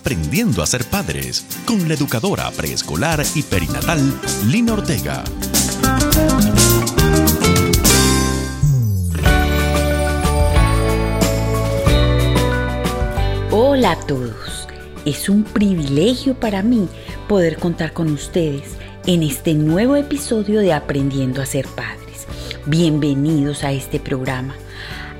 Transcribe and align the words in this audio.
Aprendiendo 0.00 0.62
a 0.62 0.66
ser 0.66 0.86
padres 0.86 1.44
con 1.66 1.86
la 1.86 1.92
educadora 1.92 2.50
preescolar 2.52 3.22
y 3.34 3.42
perinatal 3.42 4.00
Lina 4.46 4.72
Ortega. 4.72 5.22
Hola 13.50 13.92
a 13.92 14.00
todos. 14.06 14.66
Es 15.04 15.28
un 15.28 15.44
privilegio 15.44 16.34
para 16.34 16.62
mí 16.62 16.88
poder 17.28 17.58
contar 17.58 17.92
con 17.92 18.10
ustedes 18.10 18.76
en 19.04 19.22
este 19.22 19.52
nuevo 19.52 19.96
episodio 19.96 20.60
de 20.60 20.72
Aprendiendo 20.72 21.42
a 21.42 21.46
ser 21.46 21.66
padres. 21.66 22.26
Bienvenidos 22.64 23.64
a 23.64 23.72
este 23.72 24.00
programa 24.00 24.54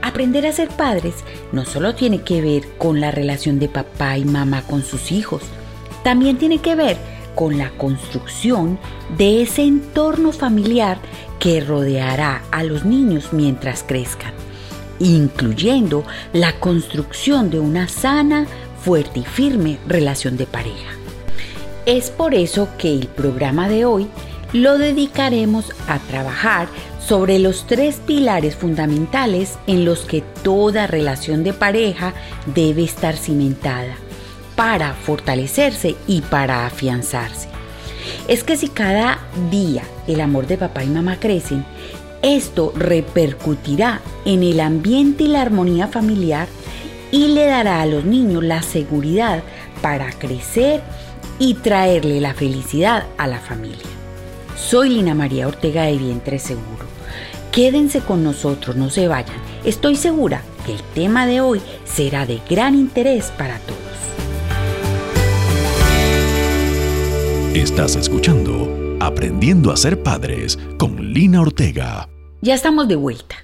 Aprender 0.03 0.47
a 0.47 0.53
ser 0.53 0.69
padres 0.69 1.15
no 1.53 1.65
solo 1.65 1.95
tiene 1.95 2.23
que 2.23 2.41
ver 2.43 2.67
con 2.79 3.01
la 3.01 3.11
relación 3.11 3.59
de 3.59 3.69
papá 3.69 4.19
y 4.19 4.25
mamá 4.25 4.63
con 4.63 4.83
sus 4.83 5.13
hijos, 5.13 5.43
también 6.03 6.39
tiene 6.39 6.59
que 6.59 6.75
ver 6.75 6.97
con 7.35 7.59
la 7.59 7.71
construcción 7.71 8.79
de 9.17 9.43
ese 9.43 9.63
entorno 9.63 10.33
familiar 10.33 10.99
que 11.39 11.61
rodeará 11.61 12.43
a 12.51 12.63
los 12.63 12.85
niños 12.85 13.33
mientras 13.33 13.83
crezcan, 13.83 14.33
incluyendo 14.99 16.05
la 16.33 16.53
construcción 16.59 17.51
de 17.51 17.59
una 17.59 17.89
sana, 17.89 18.47
fuerte 18.83 19.21
y 19.21 19.25
firme 19.25 19.79
relación 19.87 20.37
de 20.37 20.47
pareja. 20.47 20.93
Es 21.87 22.11
por 22.11 22.35
eso 22.35 22.69
que 22.79 22.93
el 22.93 23.07
programa 23.07 23.69
de 23.69 23.85
hoy 23.85 24.09
lo 24.53 24.79
dedicaremos 24.79 25.73
a 25.87 25.99
trabajar 25.99 26.69
sobre 26.99 27.39
los 27.39 27.67
tres 27.67 28.01
pilares 28.07 28.57
fundamentales 28.57 29.59
en 29.67 29.85
los 29.85 30.01
que 30.01 30.23
toda 30.43 30.87
relación 30.87 31.45
de 31.45 31.53
pareja 31.53 32.15
debe 32.55 32.85
estar 32.85 33.17
cimentada 33.17 33.95
para 34.57 34.95
fortalecerse 34.95 35.97
y 36.07 36.21
para 36.21 36.67
afianzarse. 36.67 37.49
Es 38.29 38.45
que 38.45 38.57
si 38.57 38.69
cada 38.69 39.21
día 39.51 39.83
el 40.07 40.21
amor 40.21 40.47
de 40.47 40.59
papá 40.59 40.85
y 40.85 40.89
mamá 40.89 41.19
crecen, 41.19 41.65
esto 42.23 42.73
repercutirá 42.77 44.01
en 44.25 44.43
el 44.43 44.61
ambiente 44.61 45.25
y 45.25 45.29
la 45.29 45.43
armonía 45.43 45.89
familiar 45.89 46.49
y 47.13 47.29
le 47.29 47.47
dará 47.47 47.81
a 47.81 47.87
los 47.87 48.05
niños 48.05 48.45
la 48.45 48.63
seguridad 48.63 49.43
para 49.81 50.13
crecer 50.13 50.83
y 51.39 51.55
traerle 51.55 52.21
la 52.21 52.35
felicidad 52.35 53.07
a 53.17 53.27
la 53.27 53.39
familia. 53.39 54.00
Soy 54.61 54.91
Lina 54.91 55.15
María 55.15 55.49
Ortega 55.49 55.85
de 55.85 55.97
Vientre 55.97 56.39
Seguro 56.39 56.91
Quédense 57.53 58.01
con 58.01 58.23
nosotros, 58.23 58.77
no 58.77 58.91
se 58.91 59.09
vayan. 59.09 59.37
Estoy 59.65 59.97
segura 59.97 60.43
que 60.65 60.73
el 60.73 60.83
tema 60.95 61.27
de 61.27 61.41
hoy 61.41 61.61
será 61.85 62.25
de 62.25 62.41
gran 62.49 62.77
interés 62.77 63.33
para 63.37 63.59
todos. 63.59 63.81
Estás 67.55 67.97
escuchando 67.97 68.97
Aprendiendo 69.01 69.73
a 69.73 69.77
ser 69.77 70.03
padres 70.03 70.59
con 70.79 71.13
Lina 71.13 71.41
Ortega. 71.41 72.09
Ya 72.43 72.55
estamos 72.55 72.87
de 72.87 72.97
vuelta. 72.97 73.37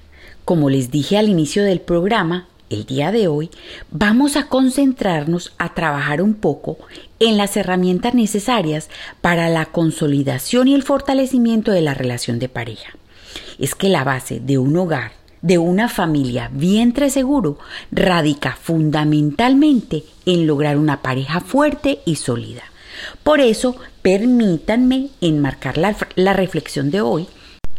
Como 0.44 0.70
les 0.70 0.90
dije 0.90 1.18
al 1.18 1.28
inicio 1.28 1.64
del 1.64 1.80
programa, 1.80 2.46
el 2.70 2.86
día 2.86 3.12
de 3.12 3.28
hoy 3.28 3.50
vamos 3.90 4.36
a 4.36 4.48
concentrarnos 4.48 5.52
a 5.58 5.74
trabajar 5.74 6.22
un 6.22 6.34
poco 6.34 6.78
en 7.20 7.36
las 7.36 7.56
herramientas 7.56 8.14
necesarias 8.14 8.88
para 9.20 9.48
la 9.48 9.66
consolidación 9.66 10.68
y 10.68 10.74
el 10.74 10.82
fortalecimiento 10.82 11.72
de 11.72 11.82
la 11.82 11.94
relación 11.94 12.38
de 12.38 12.48
pareja 12.48 12.94
es 13.58 13.74
que 13.74 13.88
la 13.88 14.04
base 14.04 14.40
de 14.40 14.58
un 14.58 14.76
hogar, 14.76 15.12
de 15.42 15.58
una 15.58 15.88
familia 15.88 16.50
vientre 16.52 17.10
seguro, 17.10 17.58
radica 17.90 18.56
fundamentalmente 18.60 20.04
en 20.24 20.46
lograr 20.46 20.76
una 20.76 21.02
pareja 21.02 21.40
fuerte 21.40 22.00
y 22.04 22.16
sólida. 22.16 22.62
Por 23.22 23.40
eso, 23.40 23.76
permítanme 24.02 25.08
enmarcar 25.20 25.78
la, 25.78 25.96
la 26.14 26.32
reflexión 26.32 26.90
de 26.90 27.02
hoy 27.02 27.28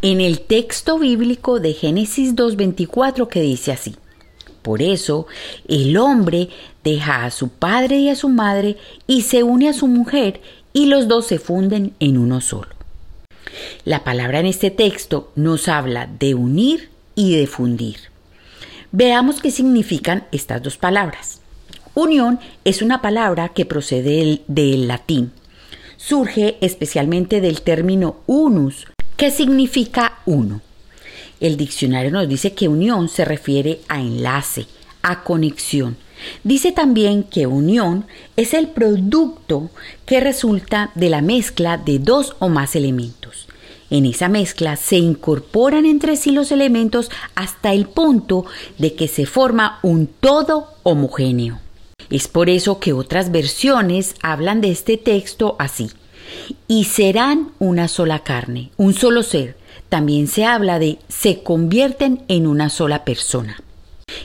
en 0.00 0.20
el 0.20 0.40
texto 0.40 0.98
bíblico 0.98 1.58
de 1.58 1.72
Génesis 1.72 2.36
2.24 2.36 3.28
que 3.28 3.40
dice 3.40 3.72
así. 3.72 3.96
Por 4.62 4.82
eso, 4.82 5.26
el 5.66 5.96
hombre 5.96 6.48
deja 6.84 7.24
a 7.24 7.30
su 7.30 7.48
padre 7.48 7.98
y 7.98 8.08
a 8.08 8.16
su 8.16 8.28
madre 8.28 8.76
y 9.06 9.22
se 9.22 9.42
une 9.42 9.68
a 9.68 9.72
su 9.72 9.86
mujer 9.86 10.40
y 10.72 10.86
los 10.86 11.08
dos 11.08 11.26
se 11.26 11.38
funden 11.38 11.94
en 12.00 12.18
uno 12.18 12.40
solo. 12.40 12.70
La 13.84 14.04
palabra 14.04 14.40
en 14.40 14.46
este 14.46 14.70
texto 14.70 15.32
nos 15.34 15.68
habla 15.68 16.08
de 16.18 16.34
unir 16.34 16.90
y 17.14 17.36
de 17.36 17.46
fundir. 17.46 17.96
Veamos 18.92 19.40
qué 19.40 19.50
significan 19.50 20.24
estas 20.32 20.62
dos 20.62 20.76
palabras. 20.76 21.40
Unión 21.94 22.38
es 22.64 22.80
una 22.80 23.02
palabra 23.02 23.48
que 23.48 23.66
procede 23.66 24.40
del, 24.46 24.88
latín. 24.88 25.32
Surge 25.96 26.56
especialmente 26.60 27.40
del 27.40 27.62
término 27.62 28.18
unus, 28.26 28.86
que 29.16 29.30
significa 29.30 30.18
uno. 30.24 30.60
El 31.40 31.56
diccionario 31.56 32.10
nos 32.10 32.28
dice 32.28 32.52
que 32.52 32.68
unión 32.68 33.08
se 33.08 33.24
refiere 33.24 33.80
a 33.88 34.00
enlace, 34.00 34.66
a 35.02 35.22
conexión. 35.22 35.96
Dice 36.42 36.72
también 36.72 37.22
que 37.22 37.46
unión 37.46 38.06
es 38.36 38.54
el 38.54 38.68
producto 38.68 39.70
que 40.04 40.20
resulta 40.20 40.90
de 40.94 41.10
la 41.10 41.22
mezcla 41.22 41.76
de 41.76 41.98
dos 41.98 42.34
o 42.40 42.48
más 42.48 42.74
elementos. 42.74 43.46
En 43.90 44.04
esa 44.04 44.28
mezcla 44.28 44.76
se 44.76 44.96
incorporan 44.96 45.86
entre 45.86 46.16
sí 46.16 46.32
los 46.32 46.52
elementos 46.52 47.10
hasta 47.34 47.72
el 47.72 47.86
punto 47.86 48.44
de 48.76 48.94
que 48.94 49.08
se 49.08 49.24
forma 49.24 49.78
un 49.82 50.06
todo 50.06 50.74
homogéneo. 50.82 51.60
Es 52.10 52.28
por 52.28 52.50
eso 52.50 52.80
que 52.80 52.92
otras 52.92 53.30
versiones 53.30 54.14
hablan 54.22 54.60
de 54.60 54.70
este 54.70 54.96
texto 54.96 55.56
así. 55.58 55.90
Y 56.66 56.84
serán 56.84 57.52
una 57.58 57.88
sola 57.88 58.20
carne, 58.20 58.70
un 58.76 58.92
solo 58.92 59.22
ser. 59.22 59.56
También 59.88 60.28
se 60.28 60.44
habla 60.44 60.78
de 60.78 60.98
se 61.08 61.42
convierten 61.42 62.22
en 62.28 62.46
una 62.46 62.68
sola 62.68 63.04
persona. 63.04 63.60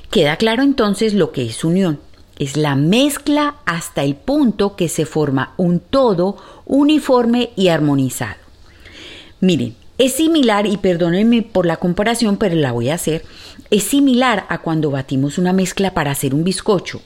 Queda 0.09 0.37
claro 0.37 0.63
entonces 0.63 1.13
lo 1.13 1.31
que 1.31 1.45
es 1.45 1.63
unión. 1.63 1.99
Es 2.39 2.57
la 2.57 2.75
mezcla 2.75 3.55
hasta 3.65 4.03
el 4.03 4.15
punto 4.15 4.75
que 4.75 4.89
se 4.89 5.05
forma 5.05 5.53
un 5.57 5.79
todo 5.79 6.37
uniforme 6.65 7.51
y 7.55 7.67
armonizado. 7.67 8.37
Miren, 9.39 9.75
es 9.97 10.13
similar, 10.13 10.65
y 10.65 10.77
perdónenme 10.77 11.43
por 11.43 11.65
la 11.65 11.77
comparación, 11.77 12.37
pero 12.37 12.55
la 12.55 12.71
voy 12.71 12.89
a 12.89 12.95
hacer, 12.95 13.23
es 13.69 13.83
similar 13.83 14.45
a 14.49 14.57
cuando 14.59 14.89
batimos 14.89 15.37
una 15.37 15.53
mezcla 15.53 15.93
para 15.93 16.11
hacer 16.11 16.33
un 16.33 16.43
bizcocho. 16.43 17.01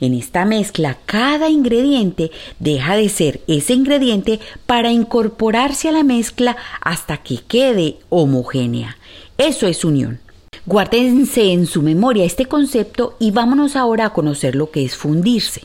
En 0.00 0.14
esta 0.14 0.44
mezcla, 0.44 0.96
cada 1.06 1.50
ingrediente 1.50 2.30
deja 2.58 2.96
de 2.96 3.08
ser 3.08 3.40
ese 3.46 3.74
ingrediente 3.74 4.40
para 4.66 4.90
incorporarse 4.90 5.88
a 5.88 5.92
la 5.92 6.02
mezcla 6.02 6.56
hasta 6.80 7.18
que 7.18 7.38
quede 7.38 7.98
homogénea. 8.08 8.96
Eso 9.36 9.66
es 9.66 9.84
unión. 9.84 10.20
Guárdense 10.66 11.52
en 11.52 11.66
su 11.66 11.82
memoria 11.82 12.24
este 12.24 12.46
concepto 12.46 13.16
y 13.18 13.30
vámonos 13.30 13.76
ahora 13.76 14.06
a 14.06 14.12
conocer 14.12 14.54
lo 14.54 14.70
que 14.70 14.84
es 14.84 14.96
fundirse. 14.96 15.62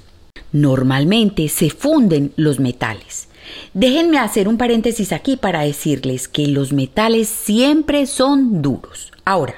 Normalmente 0.52 1.50
se 1.50 1.70
funden 1.70 2.32
los 2.36 2.60
metales. 2.60 3.28
Déjenme 3.74 4.20
hacer 4.20 4.48
un 4.48 4.58
paréntesis 4.58 5.12
aquí 5.12 5.38
para 5.38 5.62
decirles 5.62 6.28
que 6.28 6.48
los 6.48 6.74
metales 6.74 7.28
siempre 7.28 8.06
son 8.06 8.62
duros. 8.62 9.12
Ahora, 9.26 9.56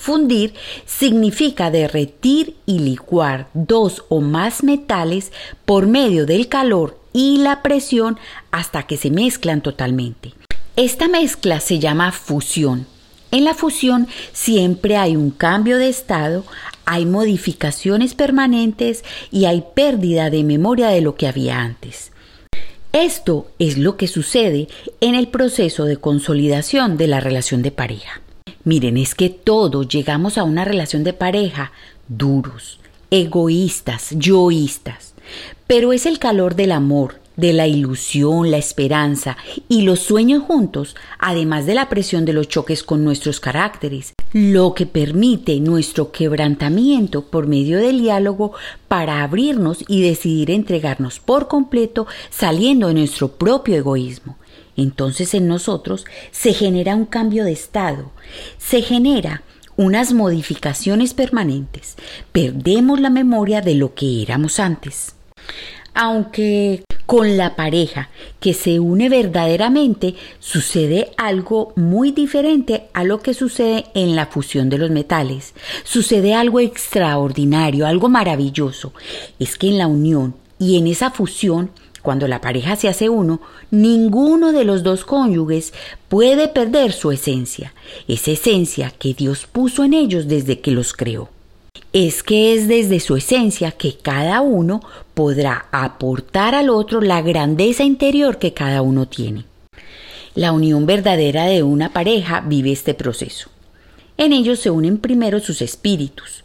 fundir 0.00 0.54
significa 0.86 1.70
derretir 1.70 2.56
y 2.64 2.78
licuar 2.78 3.48
dos 3.52 4.04
o 4.08 4.20
más 4.20 4.64
metales 4.64 5.30
por 5.66 5.86
medio 5.86 6.24
del 6.24 6.48
calor 6.48 6.98
y 7.12 7.36
la 7.38 7.60
presión 7.60 8.18
hasta 8.50 8.84
que 8.84 8.96
se 8.96 9.10
mezclan 9.10 9.60
totalmente. 9.60 10.32
Esta 10.76 11.06
mezcla 11.06 11.60
se 11.60 11.78
llama 11.78 12.12
fusión. 12.12 12.86
En 13.30 13.44
la 13.44 13.52
fusión 13.52 14.08
siempre 14.32 14.96
hay 14.96 15.16
un 15.16 15.30
cambio 15.30 15.76
de 15.76 15.90
estado, 15.90 16.44
hay 16.86 17.04
modificaciones 17.04 18.14
permanentes 18.14 19.04
y 19.30 19.44
hay 19.44 19.64
pérdida 19.74 20.30
de 20.30 20.44
memoria 20.44 20.88
de 20.88 21.02
lo 21.02 21.14
que 21.14 21.28
había 21.28 21.60
antes. 21.60 22.10
Esto 22.92 23.48
es 23.58 23.76
lo 23.76 23.98
que 23.98 24.08
sucede 24.08 24.68
en 25.00 25.14
el 25.14 25.28
proceso 25.28 25.84
de 25.84 25.98
consolidación 25.98 26.96
de 26.96 27.06
la 27.06 27.20
relación 27.20 27.62
de 27.62 27.70
pareja. 27.70 28.22
Miren, 28.70 28.98
es 28.98 29.16
que 29.16 29.30
todos 29.30 29.88
llegamos 29.88 30.38
a 30.38 30.44
una 30.44 30.64
relación 30.64 31.02
de 31.02 31.12
pareja 31.12 31.72
duros, 32.06 32.78
egoístas, 33.10 34.10
yoístas, 34.12 35.14
pero 35.66 35.92
es 35.92 36.06
el 36.06 36.20
calor 36.20 36.54
del 36.54 36.70
amor, 36.70 37.16
de 37.34 37.52
la 37.52 37.66
ilusión, 37.66 38.52
la 38.52 38.58
esperanza 38.58 39.36
y 39.68 39.82
los 39.82 39.98
sueños 39.98 40.44
juntos, 40.44 40.94
además 41.18 41.66
de 41.66 41.74
la 41.74 41.88
presión 41.88 42.24
de 42.24 42.32
los 42.32 42.46
choques 42.46 42.84
con 42.84 43.02
nuestros 43.02 43.40
caracteres, 43.40 44.12
lo 44.32 44.72
que 44.74 44.86
permite 44.86 45.58
nuestro 45.58 46.12
quebrantamiento 46.12 47.26
por 47.26 47.48
medio 47.48 47.78
del 47.78 48.00
diálogo 48.00 48.52
para 48.86 49.24
abrirnos 49.24 49.84
y 49.88 50.02
decidir 50.02 50.52
entregarnos 50.52 51.18
por 51.18 51.48
completo 51.48 52.06
saliendo 52.30 52.86
de 52.86 52.94
nuestro 52.94 53.32
propio 53.32 53.74
egoísmo. 53.74 54.36
Entonces 54.80 55.34
en 55.34 55.46
nosotros 55.46 56.06
se 56.30 56.54
genera 56.54 56.96
un 56.96 57.06
cambio 57.06 57.44
de 57.44 57.52
estado, 57.52 58.10
se 58.58 58.82
genera 58.82 59.42
unas 59.76 60.12
modificaciones 60.12 61.14
permanentes, 61.14 61.96
perdemos 62.32 63.00
la 63.00 63.10
memoria 63.10 63.60
de 63.60 63.74
lo 63.74 63.94
que 63.94 64.22
éramos 64.22 64.58
antes. 64.58 65.14
Aunque 65.94 66.84
con 67.04 67.36
la 67.36 67.56
pareja 67.56 68.08
que 68.38 68.54
se 68.54 68.78
une 68.78 69.08
verdaderamente 69.08 70.14
sucede 70.38 71.10
algo 71.16 71.72
muy 71.74 72.12
diferente 72.12 72.84
a 72.92 73.02
lo 73.02 73.18
que 73.18 73.34
sucede 73.34 73.86
en 73.94 74.14
la 74.14 74.26
fusión 74.26 74.68
de 74.68 74.78
los 74.78 74.90
metales. 74.90 75.52
Sucede 75.82 76.34
algo 76.34 76.60
extraordinario, 76.60 77.86
algo 77.86 78.08
maravilloso. 78.08 78.92
Es 79.40 79.58
que 79.58 79.66
en 79.66 79.78
la 79.78 79.88
unión 79.88 80.36
y 80.60 80.78
en 80.78 80.86
esa 80.86 81.10
fusión, 81.10 81.72
cuando 82.00 82.26
la 82.28 82.40
pareja 82.40 82.76
se 82.76 82.88
hace 82.88 83.08
uno, 83.08 83.40
ninguno 83.70 84.52
de 84.52 84.64
los 84.64 84.82
dos 84.82 85.04
cónyuges 85.04 85.72
puede 86.08 86.48
perder 86.48 86.92
su 86.92 87.12
esencia, 87.12 87.74
esa 88.08 88.30
esencia 88.32 88.90
que 88.90 89.14
Dios 89.14 89.46
puso 89.46 89.84
en 89.84 89.94
ellos 89.94 90.28
desde 90.28 90.60
que 90.60 90.70
los 90.70 90.92
creó 90.92 91.28
es 91.92 92.22
que 92.22 92.54
es 92.54 92.68
desde 92.68 93.00
su 93.00 93.16
esencia 93.16 93.72
que 93.72 93.96
cada 93.96 94.40
uno 94.40 94.80
podrá 95.14 95.66
aportar 95.72 96.54
al 96.54 96.70
otro 96.70 97.00
la 97.00 97.20
grandeza 97.20 97.82
interior 97.82 98.38
que 98.38 98.54
cada 98.54 98.82
uno 98.82 99.08
tiene. 99.08 99.44
La 100.34 100.52
unión 100.52 100.86
verdadera 100.86 101.46
de 101.46 101.62
una 101.64 101.92
pareja 101.92 102.42
vive 102.46 102.70
este 102.70 102.94
proceso. 102.94 103.50
En 104.16 104.32
ellos 104.32 104.60
se 104.60 104.70
unen 104.70 104.98
primero 104.98 105.40
sus 105.40 105.62
espíritus. 105.62 106.44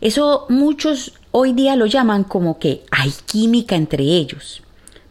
Eso 0.00 0.46
muchos 0.48 1.12
hoy 1.30 1.52
día 1.52 1.76
lo 1.76 1.86
llaman 1.86 2.24
como 2.24 2.58
que 2.58 2.82
hay 2.90 3.12
química 3.26 3.76
entre 3.76 4.04
ellos. 4.04 4.62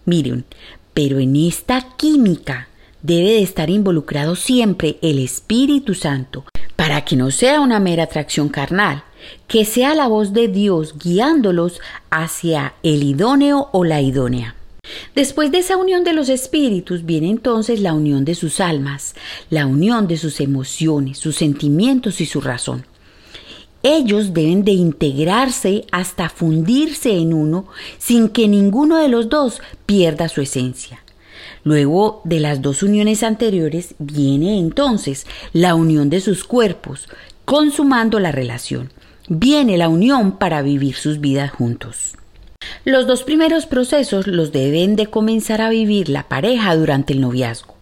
Miren, 0.06 0.46
pero 0.94 1.20
en 1.20 1.36
esta 1.36 1.96
química 1.98 2.68
debe 3.02 3.32
de 3.32 3.42
estar 3.44 3.70
involucrado 3.70 4.36
siempre 4.36 4.98
el 5.02 5.20
Espíritu 5.20 5.94
Santo 5.94 6.46
para 6.76 7.06
que 7.06 7.16
no 7.16 7.32
sea 7.32 7.62
una 7.62 7.80
mera 7.80 8.04
atracción 8.04 8.50
carnal, 8.50 9.04
que 9.48 9.66
sea 9.66 9.96
la 9.96 10.08
voz 10.08 10.34
de 10.34 10.48
Dios 10.48 10.96
guiándolos 10.98 11.80
hacia 12.10 12.74
el 12.84 13.04
idóneo 13.04 13.70
o 13.72 13.84
la 13.84 14.02
idónea. 14.02 14.56
Después 15.16 15.52
de 15.52 15.60
esa 15.60 15.78
unión 15.78 16.04
de 16.04 16.14
los 16.14 16.30
espíritus 16.30 17.06
viene 17.06 17.30
entonces 17.30 17.80
la 17.80 17.94
unión 17.94 18.26
de 18.26 18.36
sus 18.36 18.60
almas, 18.60 19.16
la 19.50 19.66
unión 19.66 20.08
de 20.08 20.18
sus 20.18 20.40
emociones, 20.40 21.18
sus 21.18 21.36
sentimientos 21.36 22.22
y 22.22 22.26
su 22.26 22.42
razón. 22.42 22.86
Ellos 23.88 24.34
deben 24.34 24.66
de 24.66 24.72
integrarse 24.72 25.86
hasta 25.92 26.30
fundirse 26.30 27.12
en 27.12 27.36
uno 27.36 27.68
sin 28.00 28.30
que 28.30 28.48
ninguno 28.48 28.98
de 28.98 29.10
los 29.10 29.30
dos 29.30 29.62
pierda 29.86 30.28
su 30.28 30.42
esencia. 30.42 31.04
Luego 31.64 32.20
de 32.24 32.40
las 32.40 32.64
dos 32.64 32.82
uniones 32.82 33.22
anteriores 33.22 33.94
viene 34.00 34.58
entonces 34.58 35.28
la 35.54 35.76
unión 35.76 36.10
de 36.10 36.20
sus 36.20 36.46
cuerpos, 36.46 37.08
consumando 37.46 38.20
la 38.20 38.32
relación 38.32 38.92
viene 39.30 39.78
la 39.78 39.88
unión 39.88 40.40
para 40.40 40.64
vivir 40.64 40.96
sus 40.96 41.22
vidas 41.22 41.52
juntos. 41.52 42.16
Los 42.86 43.06
dos 43.06 43.22
primeros 43.22 43.68
procesos 43.68 44.26
los 44.26 44.52
deben 44.52 44.96
de 44.96 45.06
comenzar 45.06 45.62
a 45.62 45.70
vivir 45.70 46.10
la 46.10 46.28
pareja 46.28 46.76
durante 46.76 47.14
el 47.14 47.22
noviazgo. 47.22 47.76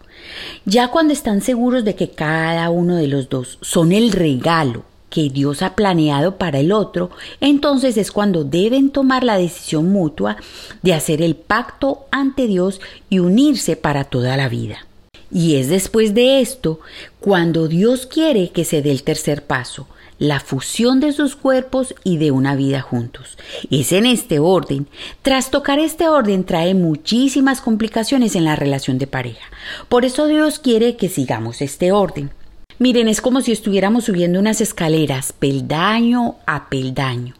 Ya 0.66 0.88
cuando 0.88 1.14
están 1.14 1.40
seguros 1.40 1.82
de 1.82 1.94
que 1.94 2.10
cada 2.10 2.68
uno 2.68 2.94
de 2.96 3.08
los 3.08 3.30
dos 3.30 3.56
son 3.62 3.92
el 3.92 4.12
regalo 4.12 4.84
que 5.14 5.30
Dios 5.30 5.62
ha 5.62 5.76
planeado 5.76 6.38
para 6.38 6.58
el 6.58 6.72
otro, 6.72 7.08
entonces 7.40 7.96
es 7.96 8.10
cuando 8.10 8.42
deben 8.42 8.90
tomar 8.90 9.22
la 9.22 9.38
decisión 9.38 9.92
mutua 9.92 10.38
de 10.82 10.92
hacer 10.92 11.22
el 11.22 11.36
pacto 11.36 12.06
ante 12.10 12.48
Dios 12.48 12.80
y 13.08 13.20
unirse 13.20 13.76
para 13.76 14.02
toda 14.02 14.36
la 14.36 14.48
vida. 14.48 14.86
Y 15.30 15.54
es 15.54 15.68
después 15.68 16.14
de 16.14 16.40
esto 16.40 16.80
cuando 17.20 17.68
Dios 17.68 18.06
quiere 18.06 18.50
que 18.50 18.64
se 18.64 18.82
dé 18.82 18.90
el 18.90 19.04
tercer 19.04 19.44
paso, 19.44 19.86
la 20.18 20.40
fusión 20.40 20.98
de 20.98 21.12
sus 21.12 21.36
cuerpos 21.36 21.94
y 22.02 22.16
de 22.16 22.32
una 22.32 22.56
vida 22.56 22.80
juntos. 22.80 23.38
Es 23.70 23.92
en 23.92 24.06
este 24.06 24.40
orden. 24.40 24.88
Tras 25.22 25.52
tocar 25.52 25.78
este 25.78 26.08
orden 26.08 26.42
trae 26.42 26.74
muchísimas 26.74 27.60
complicaciones 27.60 28.34
en 28.34 28.44
la 28.44 28.56
relación 28.56 28.98
de 28.98 29.06
pareja. 29.06 29.46
Por 29.88 30.04
eso 30.04 30.26
Dios 30.26 30.58
quiere 30.58 30.96
que 30.96 31.08
sigamos 31.08 31.62
este 31.62 31.92
orden. 31.92 32.32
Miren, 32.78 33.08
es 33.08 33.20
como 33.20 33.40
si 33.40 33.52
estuviéramos 33.52 34.04
subiendo 34.04 34.40
unas 34.40 34.60
escaleras, 34.60 35.32
peldaño 35.32 36.36
a 36.46 36.68
peldaño. 36.68 37.34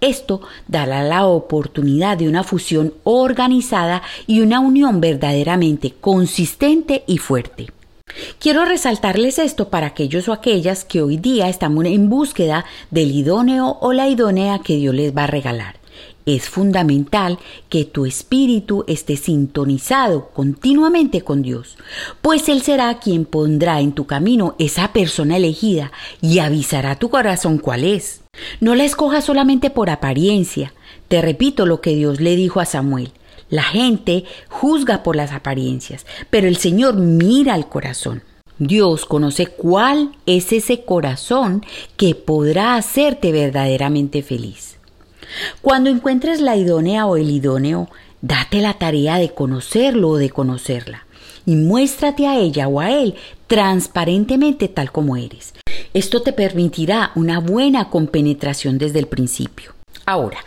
Esto 0.00 0.42
dará 0.68 1.02
la 1.02 1.26
oportunidad 1.26 2.18
de 2.18 2.28
una 2.28 2.44
fusión 2.44 2.94
organizada 3.02 4.02
y 4.26 4.40
una 4.40 4.60
unión 4.60 5.00
verdaderamente 5.00 5.94
consistente 6.00 7.02
y 7.06 7.18
fuerte. 7.18 7.68
Quiero 8.38 8.64
resaltarles 8.64 9.38
esto 9.38 9.68
para 9.68 9.88
aquellos 9.88 10.28
o 10.28 10.32
aquellas 10.32 10.84
que 10.84 11.02
hoy 11.02 11.16
día 11.16 11.48
estamos 11.48 11.84
en 11.86 12.08
búsqueda 12.08 12.64
del 12.90 13.10
idóneo 13.10 13.78
o 13.80 13.92
la 13.92 14.08
idónea 14.08 14.60
que 14.60 14.76
Dios 14.76 14.94
les 14.94 15.16
va 15.16 15.24
a 15.24 15.28
regalar. 15.28 15.76
Es 16.26 16.48
fundamental 16.48 17.38
que 17.68 17.84
tu 17.84 18.04
espíritu 18.04 18.82
esté 18.88 19.16
sintonizado 19.16 20.30
continuamente 20.30 21.22
con 21.22 21.40
Dios, 21.40 21.76
pues 22.20 22.48
Él 22.48 22.62
será 22.62 22.98
quien 22.98 23.24
pondrá 23.24 23.80
en 23.80 23.92
tu 23.92 24.06
camino 24.06 24.56
esa 24.58 24.92
persona 24.92 25.36
elegida 25.36 25.92
y 26.20 26.40
avisará 26.40 26.90
a 26.90 26.98
tu 26.98 27.10
corazón 27.10 27.58
cuál 27.58 27.84
es. 27.84 28.22
No 28.60 28.74
la 28.74 28.82
escojas 28.82 29.24
solamente 29.24 29.70
por 29.70 29.88
apariencia. 29.88 30.74
Te 31.06 31.22
repito 31.22 31.64
lo 31.64 31.80
que 31.80 31.94
Dios 31.94 32.20
le 32.20 32.34
dijo 32.34 32.58
a 32.58 32.64
Samuel. 32.64 33.12
La 33.48 33.62
gente 33.62 34.24
juzga 34.48 35.04
por 35.04 35.14
las 35.14 35.30
apariencias, 35.30 36.06
pero 36.28 36.48
el 36.48 36.56
Señor 36.56 36.96
mira 36.96 37.54
al 37.54 37.68
corazón. 37.68 38.24
Dios 38.58 39.04
conoce 39.04 39.46
cuál 39.46 40.10
es 40.26 40.52
ese 40.52 40.82
corazón 40.84 41.64
que 41.96 42.16
podrá 42.16 42.74
hacerte 42.74 43.30
verdaderamente 43.30 44.22
feliz. 44.22 44.75
Cuando 45.62 45.90
encuentres 45.90 46.40
la 46.40 46.56
idónea 46.56 47.06
o 47.06 47.16
el 47.16 47.30
idóneo, 47.30 47.88
date 48.22 48.60
la 48.60 48.74
tarea 48.74 49.18
de 49.18 49.30
conocerlo 49.30 50.10
o 50.10 50.16
de 50.16 50.30
conocerla 50.30 51.06
y 51.44 51.56
muéstrate 51.56 52.26
a 52.26 52.36
ella 52.38 52.68
o 52.68 52.80
a 52.80 52.90
él 52.90 53.14
transparentemente 53.46 54.68
tal 54.68 54.90
como 54.90 55.16
eres. 55.16 55.54
Esto 55.94 56.22
te 56.22 56.32
permitirá 56.32 57.12
una 57.14 57.38
buena 57.38 57.88
compenetración 57.88 58.78
desde 58.78 58.98
el 58.98 59.06
principio. 59.06 59.74
Ahora, 60.04 60.38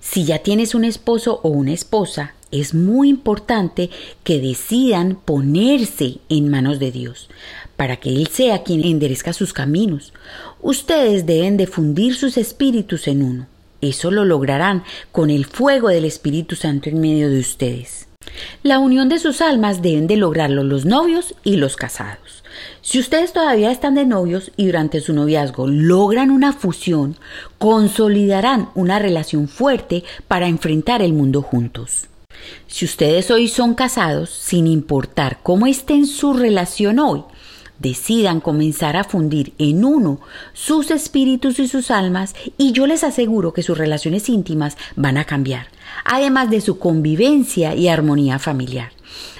si 0.00 0.24
ya 0.24 0.38
tienes 0.38 0.74
un 0.74 0.84
esposo 0.84 1.40
o 1.42 1.48
una 1.48 1.72
esposa, 1.72 2.34
es 2.50 2.74
muy 2.74 3.08
importante 3.08 3.90
que 4.24 4.40
decidan 4.40 5.16
ponerse 5.16 6.18
en 6.28 6.48
manos 6.48 6.78
de 6.78 6.92
Dios, 6.92 7.28
para 7.76 7.96
que 7.96 8.10
Él 8.10 8.28
sea 8.28 8.62
quien 8.62 8.84
enderezca 8.84 9.32
sus 9.32 9.52
caminos. 9.52 10.12
Ustedes 10.60 11.26
deben 11.26 11.56
de 11.56 11.66
fundir 11.66 12.14
sus 12.14 12.36
espíritus 12.36 13.08
en 13.08 13.22
uno. 13.22 13.46
Eso 13.80 14.10
lo 14.10 14.24
lograrán 14.24 14.84
con 15.12 15.30
el 15.30 15.44
fuego 15.44 15.88
del 15.88 16.04
Espíritu 16.04 16.56
Santo 16.56 16.88
en 16.88 17.00
medio 17.00 17.30
de 17.30 17.40
ustedes. 17.40 18.08
La 18.62 18.78
unión 18.78 19.08
de 19.08 19.18
sus 19.18 19.40
almas 19.40 19.82
deben 19.82 20.06
de 20.06 20.16
lograrlo 20.16 20.64
los 20.64 20.84
novios 20.84 21.34
y 21.44 21.56
los 21.56 21.76
casados. 21.76 22.42
Si 22.80 22.98
ustedes 22.98 23.32
todavía 23.32 23.70
están 23.70 23.94
de 23.94 24.06
novios 24.06 24.50
y 24.56 24.66
durante 24.66 25.00
su 25.00 25.12
noviazgo 25.12 25.66
logran 25.66 26.30
una 26.30 26.52
fusión, 26.52 27.16
consolidarán 27.58 28.70
una 28.74 28.98
relación 28.98 29.48
fuerte 29.48 30.04
para 30.28 30.48
enfrentar 30.48 31.02
el 31.02 31.12
mundo 31.12 31.42
juntos. 31.42 32.08
Si 32.66 32.84
ustedes 32.84 33.30
hoy 33.30 33.48
son 33.48 33.74
casados, 33.74 34.30
sin 34.30 34.66
importar 34.66 35.40
cómo 35.42 35.66
estén 35.66 36.06
su 36.06 36.32
relación 36.32 36.98
hoy, 36.98 37.24
decidan 37.78 38.40
comenzar 38.40 38.96
a 38.96 39.04
fundir 39.04 39.52
en 39.58 39.84
uno 39.84 40.20
sus 40.52 40.90
espíritus 40.90 41.58
y 41.58 41.68
sus 41.68 41.90
almas 41.90 42.34
y 42.56 42.72
yo 42.72 42.86
les 42.86 43.04
aseguro 43.04 43.52
que 43.52 43.62
sus 43.62 43.76
relaciones 43.76 44.28
íntimas 44.28 44.76
van 44.96 45.18
a 45.18 45.24
cambiar, 45.24 45.68
además 46.04 46.50
de 46.50 46.60
su 46.60 46.78
convivencia 46.78 47.74
y 47.74 47.88
armonía 47.88 48.38
familiar. 48.38 48.92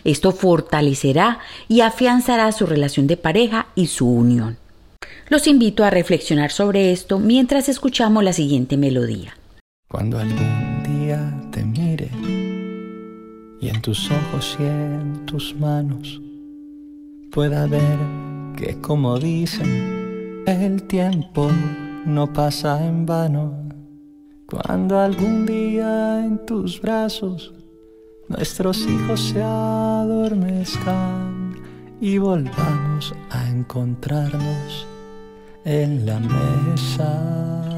Esto 0.05 0.33
fortalecerá 0.33 1.41
y 1.69 1.81
afianzará 1.81 2.53
su 2.53 2.67
relación 2.67 3.07
de 3.07 3.17
pareja 3.17 3.67
y 3.75 3.89
su 3.89 4.09
unión. 4.09 4.57
Los 5.29 5.47
invito 5.47 5.85
a 5.85 5.91
reflexionar 5.91 6.53
sobre 6.53 6.93
esto 6.93 7.19
mientras 7.19 7.69
escuchamos 7.69 8.23
la 8.23 8.33
siguiente 8.33 8.77
melodía. 8.77 9.37
Cuando 9.89 10.19
algún 10.19 10.83
día 10.85 11.33
te 11.51 11.65
mire 11.65 12.11
y 13.61 13.69
en 13.69 13.83
tus 13.83 14.11
ojos 14.11 14.57
y 14.61 14.65
en 14.65 15.27
tus 15.27 15.55
manos 15.55 16.21
pueda 17.33 17.67
ver 17.67 18.26
que 18.57 18.81
como 18.81 19.19
dicen, 19.19 20.43
el 20.47 20.83
tiempo 20.85 21.51
no 22.07 22.33
pasa 22.33 22.85
en 22.85 23.05
vano. 23.05 23.53
Cuando 24.47 24.99
algún 24.99 25.45
día 25.45 26.25
en 26.25 26.45
tus 26.47 26.81
brazos 26.81 27.53
nuestros 28.29 28.87
hijos 28.87 29.21
se 29.21 29.43
adormezcan 29.43 31.57
y 32.01 32.19
volvamos 32.19 33.15
a 33.31 33.49
encontrarnos 33.49 34.87
en 35.65 36.07
la 36.07 36.21
mesa. 36.21 37.76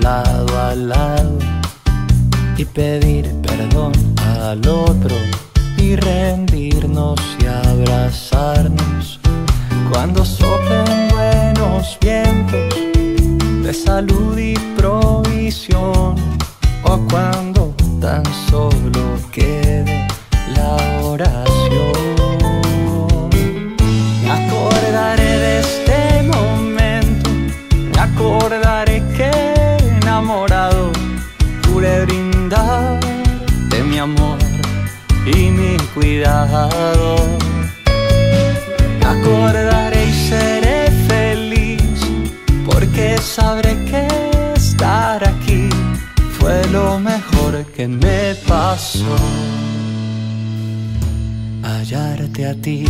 Lado 0.00 0.58
a 0.58 0.74
lado 0.74 1.38
y 2.56 2.64
pedir 2.64 3.30
perdón 3.42 3.92
al 4.38 4.66
otro 4.66 5.14
y 5.76 5.96
rendirnos 5.96 7.20
y 7.38 7.44
abrazarnos. 7.44 9.20
Cuando 9.90 10.24
soplen 10.24 11.08
buenos 11.10 11.98
vientos 12.00 12.74
de 13.62 13.74
salud 13.74 14.38
y 14.38 14.54
provisión 14.78 16.14
o 16.84 16.98
cuando 17.10 17.74
tan 18.00 18.24
solo 18.48 19.18
quede 19.30 19.63
cuidado. 35.94 37.16
Acordaré 39.06 40.06
y 40.06 40.12
seré 40.12 40.90
feliz 41.08 42.00
porque 42.66 43.16
sabré 43.18 43.76
que 43.84 44.06
estar 44.56 45.26
aquí 45.26 45.68
fue 46.38 46.66
lo 46.72 46.98
mejor 46.98 47.64
que 47.76 47.86
me 47.86 48.34
pasó. 48.46 49.16
Hallarte 51.62 52.46
a 52.46 52.54
ti. 52.54 52.84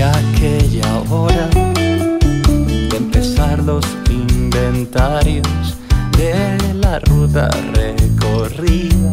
Aquella 0.00 1.02
hora 1.10 1.48
de 1.74 2.96
empezar 2.96 3.58
los 3.58 3.84
inventarios 4.08 5.76
de 6.16 6.74
la 6.74 7.00
ruta 7.00 7.48
recorrida, 7.74 9.10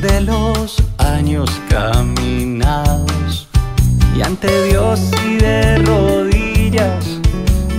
de 0.00 0.20
los 0.22 0.82
años 0.98 1.50
caminados, 1.68 3.48
y 4.16 4.22
ante 4.22 4.68
Dios 4.68 5.00
y 5.26 5.36
de 5.36 5.78
rodillas, 5.78 7.04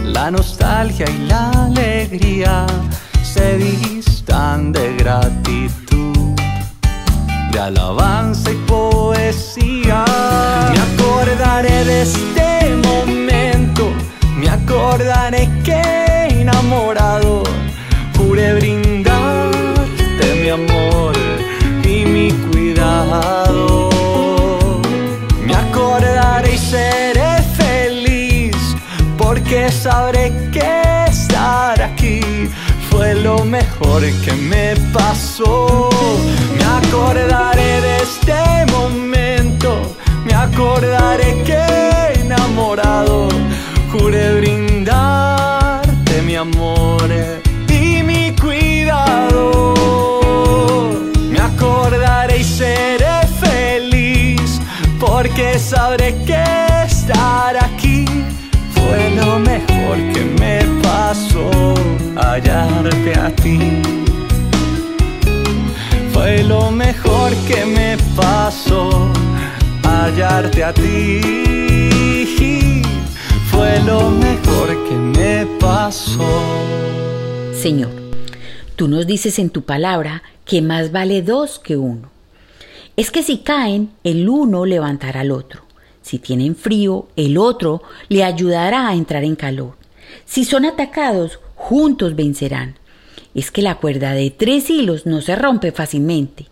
la 0.03 0.29
nostalgia 0.29 1.09
y 1.09 1.27
la 1.27 1.49
alegría 1.49 2.67
se 3.23 3.57
vistan 3.57 4.71
de 4.71 4.95
gratitud 4.97 6.35
de 7.51 7.59
alabanza 7.59 8.51
y 8.51 8.55
poesía. 8.67 10.34
De 11.85 12.01
este 12.01 12.75
momento, 12.83 13.93
me 14.35 14.49
acordaré 14.49 15.47
que 15.63 15.79
enamorado 16.41 17.43
juré 18.17 18.55
brindarte 18.55 20.25
mi 20.41 20.49
amor 20.49 21.13
y 21.83 22.05
mi 22.05 22.31
cuidado. 22.49 23.91
Me 25.45 25.53
acordaré 25.53 26.55
y 26.55 26.57
seré 26.57 27.43
feliz 27.55 28.57
porque 29.15 29.71
sabré 29.71 30.33
que 30.51 31.05
estar 31.07 31.79
aquí 31.83 32.49
fue 32.89 33.13
lo 33.13 33.45
mejor 33.45 34.01
que 34.23 34.33
me 34.33 34.73
pasó. 34.91 35.91
Me 36.57 36.63
acordaré 36.63 37.81
de 37.81 37.97
este 37.97 38.71
momento, 38.71 39.95
me 40.25 40.33
acordaré 40.33 41.43
que 41.43 41.74
que 55.97 56.43
estar 56.85 57.55
aquí 57.63 58.05
fue 58.71 59.11
lo 59.15 59.39
mejor 59.39 59.97
que 60.13 60.23
me 60.39 60.59
pasó 60.81 61.49
hallarte 62.15 63.13
a 63.17 63.33
ti. 63.35 63.59
Fue 66.11 66.43
lo 66.43 66.71
mejor 66.71 67.33
que 67.47 67.65
me 67.65 67.97
pasó 68.15 69.11
hallarte 69.83 70.63
a 70.63 70.73
ti. 70.73 71.21
Fue 73.51 73.79
lo 73.83 74.09
mejor 74.09 74.87
que 74.87 74.95
me 74.95 75.45
pasó. 75.59 76.27
Señor, 77.53 77.91
tú 78.75 78.87
nos 78.87 79.07
dices 79.07 79.39
en 79.39 79.49
tu 79.49 79.63
palabra 79.63 80.23
que 80.45 80.61
más 80.61 80.91
vale 80.91 81.21
dos 81.21 81.59
que 81.59 81.77
uno. 81.77 82.09
Es 82.97 83.11
que 83.11 83.23
si 83.23 83.39
caen, 83.39 83.91
el 84.03 84.29
uno 84.29 84.65
levantará 84.65 85.21
al 85.21 85.31
otro. 85.31 85.64
Si 86.05 86.19
tienen 86.19 86.55
frío, 86.55 87.07
el 87.15 87.35
otro 87.35 87.81
le 88.09 88.23
ayudará 88.23 88.87
a 88.87 88.93
entrar 88.93 89.23
en 89.23 89.35
calor. 89.35 89.75
Si 90.23 90.45
son 90.45 90.63
atacados, 90.63 91.39
juntos 91.55 92.15
vencerán. 92.15 92.75
Es 93.33 93.49
que 93.49 93.63
la 93.63 93.79
cuerda 93.79 94.13
de 94.13 94.29
tres 94.29 94.69
hilos 94.69 95.07
no 95.07 95.21
se 95.21 95.35
rompe 95.35 95.71
fácilmente. 95.71 96.45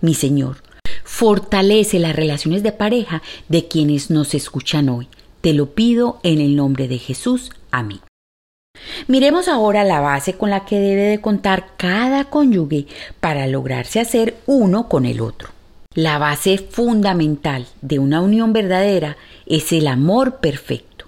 Mi 0.00 0.14
Señor, 0.14 0.58
fortalece 1.02 1.98
las 1.98 2.14
relaciones 2.14 2.62
de 2.62 2.70
pareja 2.70 3.20
de 3.48 3.66
quienes 3.66 4.10
nos 4.10 4.32
escuchan 4.32 4.88
hoy. 4.88 5.08
Te 5.40 5.54
lo 5.54 5.74
pido 5.74 6.20
en 6.22 6.40
el 6.40 6.54
nombre 6.54 6.86
de 6.86 6.98
Jesús. 6.98 7.50
Amén. 7.72 7.98
Miremos 9.08 9.48
ahora 9.48 9.82
la 9.82 9.98
base 9.98 10.34
con 10.34 10.50
la 10.50 10.64
que 10.64 10.78
debe 10.78 11.02
de 11.02 11.20
contar 11.20 11.72
cada 11.76 12.26
cónyuge 12.26 12.86
para 13.18 13.48
lograrse 13.48 13.98
hacer 13.98 14.36
uno 14.46 14.88
con 14.88 15.04
el 15.04 15.20
otro. 15.20 15.48
La 15.96 16.18
base 16.18 16.56
fundamental 16.56 17.66
de 17.82 17.98
una 17.98 18.20
unión 18.20 18.52
verdadera 18.52 19.16
es 19.44 19.72
el 19.72 19.88
amor 19.88 20.36
perfecto. 20.36 21.06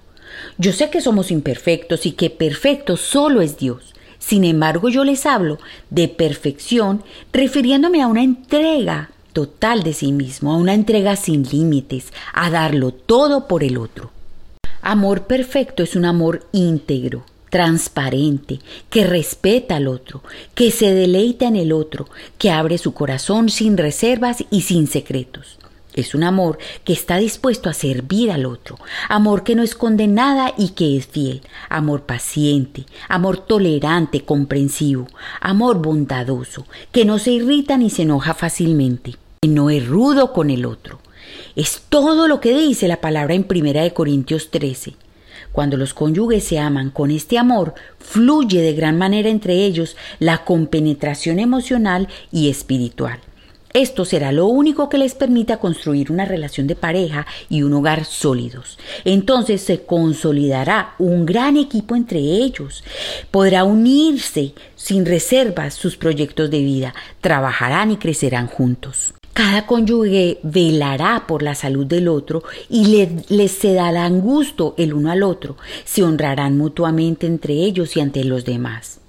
Yo 0.58 0.72
sé 0.72 0.90
que 0.90 1.00
somos 1.00 1.30
imperfectos 1.30 2.04
y 2.04 2.10
que 2.10 2.30
perfecto 2.30 2.96
solo 2.96 3.42
es 3.42 3.56
Dios. 3.56 3.94
Sin 4.18 4.42
embargo, 4.42 4.88
yo 4.88 5.04
les 5.04 5.24
hablo 5.24 5.60
de 5.90 6.08
perfección 6.08 7.04
refiriéndome 7.32 8.02
a 8.02 8.08
una 8.08 8.24
entrega 8.24 9.10
total 9.32 9.84
de 9.84 9.92
sí 9.92 10.10
mismo, 10.10 10.52
a 10.52 10.56
una 10.56 10.74
entrega 10.74 11.14
sin 11.14 11.44
límites, 11.44 12.12
a 12.34 12.50
darlo 12.50 12.90
todo 12.90 13.46
por 13.46 13.62
el 13.62 13.78
otro. 13.78 14.10
Amor 14.80 15.28
perfecto 15.28 15.84
es 15.84 15.94
un 15.94 16.06
amor 16.06 16.48
íntegro, 16.50 17.24
transparente, 17.52 18.60
que 18.88 19.04
respeta 19.04 19.76
al 19.76 19.86
otro, 19.86 20.22
que 20.54 20.70
se 20.70 20.94
deleita 20.94 21.46
en 21.46 21.56
el 21.56 21.72
otro, 21.72 22.08
que 22.38 22.50
abre 22.50 22.78
su 22.78 22.94
corazón 22.94 23.50
sin 23.50 23.76
reservas 23.76 24.42
y 24.50 24.62
sin 24.62 24.86
secretos. 24.86 25.58
Es 25.92 26.14
un 26.14 26.24
amor 26.24 26.56
que 26.82 26.94
está 26.94 27.18
dispuesto 27.18 27.68
a 27.68 27.74
servir 27.74 28.30
al 28.30 28.46
otro, 28.46 28.78
amor 29.10 29.44
que 29.44 29.54
no 29.54 29.62
esconde 29.62 30.06
nada 30.06 30.54
y 30.56 30.70
que 30.70 30.96
es 30.96 31.06
fiel, 31.06 31.42
amor 31.68 32.04
paciente, 32.04 32.86
amor 33.06 33.36
tolerante, 33.36 34.22
comprensivo, 34.22 35.06
amor 35.38 35.82
bondadoso, 35.82 36.64
que 36.90 37.04
no 37.04 37.18
se 37.18 37.32
irrita 37.32 37.76
ni 37.76 37.90
se 37.90 38.04
enoja 38.04 38.32
fácilmente, 38.32 39.16
que 39.42 39.48
no 39.50 39.68
es 39.68 39.86
rudo 39.86 40.32
con 40.32 40.48
el 40.48 40.64
otro. 40.64 41.00
Es 41.54 41.82
todo 41.90 42.28
lo 42.28 42.40
que 42.40 42.56
dice 42.56 42.88
la 42.88 43.02
palabra 43.02 43.34
en 43.34 43.44
Primera 43.44 43.82
de 43.82 43.92
Corintios 43.92 44.50
13. 44.50 44.94
Cuando 45.52 45.76
los 45.76 45.94
cónyuges 45.94 46.44
se 46.44 46.58
aman 46.58 46.90
con 46.90 47.10
este 47.10 47.38
amor, 47.38 47.74
fluye 47.98 48.62
de 48.62 48.74
gran 48.74 48.98
manera 48.98 49.28
entre 49.28 49.64
ellos 49.64 49.96
la 50.18 50.44
compenetración 50.44 51.38
emocional 51.38 52.08
y 52.30 52.50
espiritual. 52.50 53.20
Esto 53.74 54.04
será 54.04 54.32
lo 54.32 54.46
único 54.46 54.90
que 54.90 54.98
les 54.98 55.14
permita 55.14 55.56
construir 55.56 56.12
una 56.12 56.26
relación 56.26 56.66
de 56.66 56.76
pareja 56.76 57.26
y 57.48 57.62
un 57.62 57.72
hogar 57.72 58.04
sólidos. 58.04 58.78
Entonces 59.04 59.62
se 59.62 59.84
consolidará 59.86 60.94
un 60.98 61.24
gran 61.24 61.56
equipo 61.56 61.96
entre 61.96 62.18
ellos. 62.18 62.84
Podrá 63.30 63.64
unirse 63.64 64.52
sin 64.76 65.06
reservas 65.06 65.72
sus 65.72 65.96
proyectos 65.96 66.50
de 66.50 66.60
vida. 66.60 66.94
Trabajarán 67.22 67.90
y 67.90 67.96
crecerán 67.96 68.46
juntos. 68.46 69.14
Cada 69.32 69.66
cónyuge 69.66 70.40
velará 70.42 71.26
por 71.26 71.42
la 71.42 71.54
salud 71.54 71.86
del 71.86 72.08
otro 72.08 72.42
y 72.68 72.84
les 72.86 73.30
le 73.30 73.48
se 73.48 73.72
darán 73.72 74.20
gusto 74.20 74.74
el 74.76 74.92
uno 74.92 75.10
al 75.10 75.22
otro. 75.22 75.56
Se 75.84 76.02
honrarán 76.02 76.58
mutuamente 76.58 77.26
entre 77.26 77.54
ellos 77.54 77.96
y 77.96 78.00
ante 78.00 78.24
los 78.24 78.44
demás. 78.44 79.00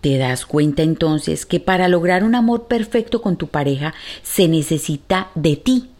Te 0.00 0.18
das 0.18 0.46
cuenta 0.46 0.82
entonces 0.82 1.46
que 1.46 1.58
para 1.58 1.88
lograr 1.88 2.22
un 2.22 2.34
amor 2.34 2.68
perfecto 2.68 3.20
con 3.20 3.36
tu 3.36 3.48
pareja 3.48 3.92
se 4.22 4.46
necesita 4.46 5.30
de 5.34 5.56
ti, 5.56 5.90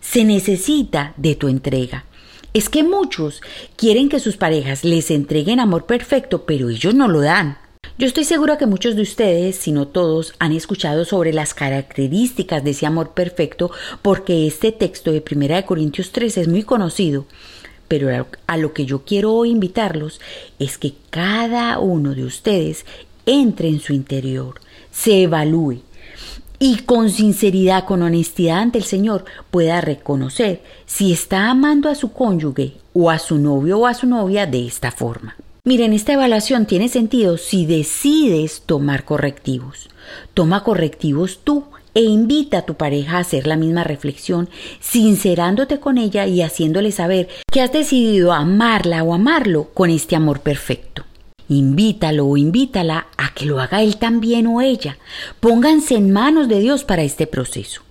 se 0.00 0.24
necesita 0.24 1.14
de 1.16 1.34
tu 1.34 1.48
entrega. 1.48 2.04
Es 2.52 2.68
que 2.68 2.82
muchos 2.82 3.40
quieren 3.76 4.08
que 4.08 4.20
sus 4.20 4.36
parejas 4.36 4.84
les 4.84 5.10
entreguen 5.10 5.60
amor 5.60 5.86
perfecto, 5.86 6.44
pero 6.44 6.68
ellos 6.68 6.94
no 6.94 7.08
lo 7.08 7.20
dan. 7.20 7.56
Yo 7.98 8.06
estoy 8.06 8.22
segura 8.22 8.58
que 8.58 8.66
muchos 8.66 8.94
de 8.94 9.02
ustedes, 9.02 9.56
si 9.56 9.72
no 9.72 9.88
todos, 9.88 10.32
han 10.38 10.52
escuchado 10.52 11.04
sobre 11.04 11.32
las 11.32 11.52
características 11.52 12.62
de 12.62 12.70
ese 12.70 12.86
amor 12.86 13.10
perfecto 13.10 13.72
porque 14.02 14.46
este 14.46 14.70
texto 14.70 15.10
de 15.10 15.24
1 15.28 15.66
Corintios 15.66 16.12
3 16.12 16.38
es 16.38 16.46
muy 16.46 16.62
conocido. 16.62 17.26
Pero 17.88 18.26
a 18.46 18.56
lo 18.56 18.72
que 18.72 18.86
yo 18.86 19.04
quiero 19.04 19.32
hoy 19.34 19.50
invitarlos 19.50 20.20
es 20.60 20.78
que 20.78 20.94
cada 21.10 21.80
uno 21.80 22.14
de 22.14 22.22
ustedes 22.22 22.84
entre 23.26 23.68
en 23.68 23.80
su 23.80 23.92
interior, 23.92 24.60
se 24.92 25.24
evalúe 25.24 25.82
y 26.58 26.78
con 26.78 27.10
sinceridad, 27.10 27.84
con 27.84 28.02
honestidad 28.02 28.60
ante 28.60 28.78
el 28.78 28.84
Señor 28.84 29.24
pueda 29.50 29.80
reconocer 29.80 30.62
si 30.86 31.12
está 31.12 31.50
amando 31.50 31.90
a 31.90 31.94
su 31.94 32.12
cónyuge 32.12 32.74
o 32.94 33.10
a 33.10 33.18
su 33.18 33.38
novio 33.38 33.80
o 33.80 33.86
a 33.86 33.94
su 33.94 34.06
novia 34.06 34.46
de 34.46 34.66
esta 34.66 34.92
forma. 34.92 35.36
Miren, 35.64 35.92
esta 35.92 36.12
evaluación 36.12 36.66
tiene 36.66 36.88
sentido 36.88 37.36
si 37.36 37.66
decides 37.66 38.62
tomar 38.64 39.04
correctivos. 39.04 39.88
Toma 40.34 40.64
correctivos 40.64 41.40
tú 41.44 41.64
e 41.94 42.02
invita 42.02 42.58
a 42.58 42.62
tu 42.62 42.74
pareja 42.74 43.16
a 43.16 43.20
hacer 43.20 43.46
la 43.46 43.56
misma 43.56 43.84
reflexión, 43.84 44.48
sincerándote 44.80 45.80
con 45.80 45.98
ella 45.98 46.26
y 46.26 46.42
haciéndole 46.42 46.92
saber 46.92 47.28
que 47.50 47.60
has 47.60 47.72
decidido 47.72 48.32
amarla 48.32 49.02
o 49.02 49.14
amarlo 49.14 49.70
con 49.74 49.90
este 49.90 50.16
amor 50.16 50.40
perfecto. 50.40 51.04
Invítalo 51.48 52.26
o 52.26 52.36
invítala 52.36 53.08
a 53.16 53.32
que 53.34 53.46
lo 53.46 53.58
haga 53.58 53.82
él 53.82 53.96
también 53.96 54.46
o 54.46 54.60
ella. 54.60 54.98
Pónganse 55.40 55.96
en 55.96 56.12
manos 56.12 56.46
de 56.48 56.60
Dios 56.60 56.84
para 56.84 57.02
este 57.02 57.26
proceso. 57.26 57.82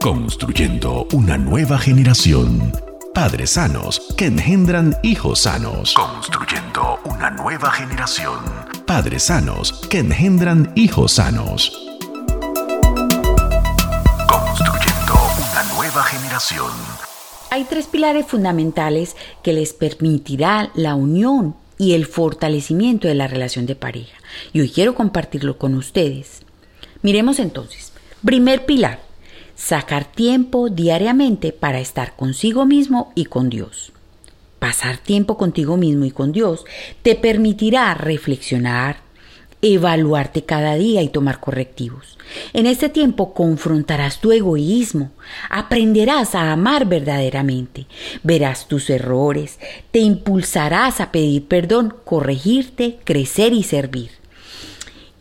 Construyendo 0.00 1.08
una 1.12 1.38
nueva 1.38 1.78
generación. 1.78 2.72
Padres 3.20 3.50
sanos 3.50 4.00
que 4.16 4.26
engendran 4.26 4.96
hijos 5.02 5.40
sanos. 5.40 5.92
Construyendo 5.92 7.00
una 7.04 7.30
nueva 7.30 7.72
generación. 7.72 8.38
Padres 8.86 9.24
sanos 9.24 9.72
que 9.90 9.98
engendran 9.98 10.72
hijos 10.76 11.14
sanos. 11.14 11.72
Construyendo 14.28 15.14
una 15.36 15.64
nueva 15.74 16.04
generación. 16.04 16.70
Hay 17.50 17.64
tres 17.64 17.88
pilares 17.88 18.24
fundamentales 18.24 19.16
que 19.42 19.52
les 19.52 19.72
permitirá 19.72 20.70
la 20.76 20.94
unión 20.94 21.56
y 21.76 21.94
el 21.94 22.06
fortalecimiento 22.06 23.08
de 23.08 23.16
la 23.16 23.26
relación 23.26 23.66
de 23.66 23.74
pareja. 23.74 24.16
Y 24.52 24.60
hoy 24.60 24.70
quiero 24.70 24.94
compartirlo 24.94 25.58
con 25.58 25.74
ustedes. 25.74 26.42
Miremos 27.02 27.40
entonces. 27.40 27.92
Primer 28.24 28.64
pilar, 28.64 29.07
sacar 29.58 30.04
tiempo 30.04 30.70
diariamente 30.70 31.52
para 31.52 31.80
estar 31.80 32.14
consigo 32.14 32.64
mismo 32.64 33.12
y 33.14 33.24
con 33.24 33.50
Dios. 33.50 33.92
Pasar 34.60 34.98
tiempo 34.98 35.36
contigo 35.36 35.76
mismo 35.76 36.04
y 36.04 36.10
con 36.10 36.32
Dios 36.32 36.64
te 37.02 37.16
permitirá 37.16 37.92
reflexionar, 37.94 38.98
evaluarte 39.60 40.44
cada 40.44 40.76
día 40.76 41.02
y 41.02 41.08
tomar 41.08 41.40
correctivos. 41.40 42.18
En 42.52 42.66
este 42.66 42.88
tiempo 42.88 43.34
confrontarás 43.34 44.20
tu 44.20 44.30
egoísmo, 44.30 45.10
aprenderás 45.50 46.34
a 46.34 46.52
amar 46.52 46.86
verdaderamente, 46.86 47.86
verás 48.22 48.68
tus 48.68 48.88
errores, 48.90 49.58
te 49.90 49.98
impulsarás 49.98 51.00
a 51.00 51.10
pedir 51.10 51.46
perdón, 51.46 51.94
corregirte, 52.04 52.98
crecer 53.04 53.52
y 53.52 53.64
servir. 53.64 54.10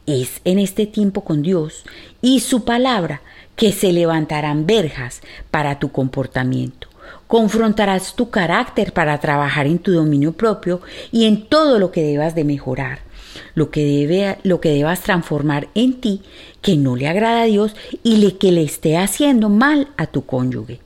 Es 0.06 0.42
en 0.46 0.60
este 0.60 0.86
tiempo 0.86 1.24
con 1.24 1.42
Dios 1.42 1.84
y 2.22 2.40
su 2.40 2.64
palabra 2.66 3.22
que 3.58 3.74
se 3.74 3.92
levantarán 3.92 4.66
verjas 4.66 5.22
para 5.52 5.80
tu 5.80 5.92
comportamiento. 5.92 6.88
Confrontarás 7.28 8.16
tu 8.16 8.30
carácter 8.30 8.94
para 8.94 9.20
trabajar 9.20 9.68
en 9.68 9.80
tu 9.80 9.92
dominio 9.92 10.32
propio 10.32 10.80
y 11.12 11.26
en 11.26 11.46
todo 11.48 11.78
lo 11.78 11.92
que 11.92 12.04
debas 12.04 12.36
de 12.36 12.46
mejorar 12.46 13.00
lo 13.56 13.72
que, 13.72 13.84
debe, 13.84 14.38
lo 14.44 14.62
que 14.62 14.70
debas 14.70 15.02
transformar 15.02 15.68
en 15.76 16.00
ti 16.00 16.22
que 16.62 16.76
no 16.76 16.96
le 16.96 17.08
agrada 17.08 17.42
a 17.42 17.46
Dios 17.46 17.76
y 18.04 18.18
le, 18.18 18.38
que 18.38 18.52
le 18.52 18.64
esté 18.64 18.98
haciendo 18.98 19.50
mal 19.50 19.90
a 19.98 20.08
tu 20.08 20.26
cónyuge. 20.26 20.80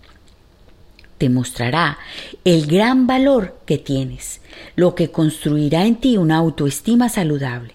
Te 1.17 1.29
mostrará 1.29 1.99
el 2.45 2.65
gran 2.65 3.07
valor 3.07 3.57
que 3.65 3.77
tienes, 3.77 4.41
lo 4.75 4.95
que 4.95 5.11
construirá 5.11 5.85
en 5.85 5.95
ti 5.95 6.17
una 6.17 6.37
autoestima 6.37 7.09
saludable. 7.09 7.73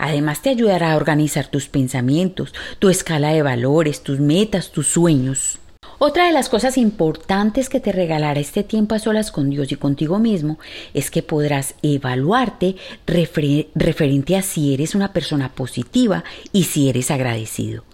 Además 0.00 0.40
te 0.40 0.48
ayudará 0.48 0.92
a 0.92 0.96
organizar 0.96 1.48
tus 1.48 1.68
pensamientos, 1.68 2.54
tu 2.78 2.88
escala 2.88 3.34
de 3.34 3.42
valores, 3.42 4.02
tus 4.02 4.18
metas, 4.18 4.72
tus 4.72 4.86
sueños. 4.86 5.58
Otra 5.98 6.24
de 6.24 6.32
las 6.32 6.48
cosas 6.48 6.78
importantes 6.78 7.68
que 7.68 7.80
te 7.80 7.92
regalará 7.92 8.40
este 8.40 8.62
tiempo 8.62 8.94
a 8.94 8.98
solas 8.98 9.30
con 9.30 9.50
Dios 9.50 9.70
y 9.72 9.76
contigo 9.76 10.18
mismo 10.18 10.58
es 10.94 11.10
que 11.10 11.22
podrás 11.22 11.74
evaluarte 11.82 12.76
referente 13.06 14.36
a 14.38 14.42
si 14.42 14.72
eres 14.72 14.94
una 14.94 15.12
persona 15.12 15.52
positiva 15.52 16.24
y 16.50 16.64
si 16.64 16.88
eres 16.88 17.10
agradecido. 17.10 17.84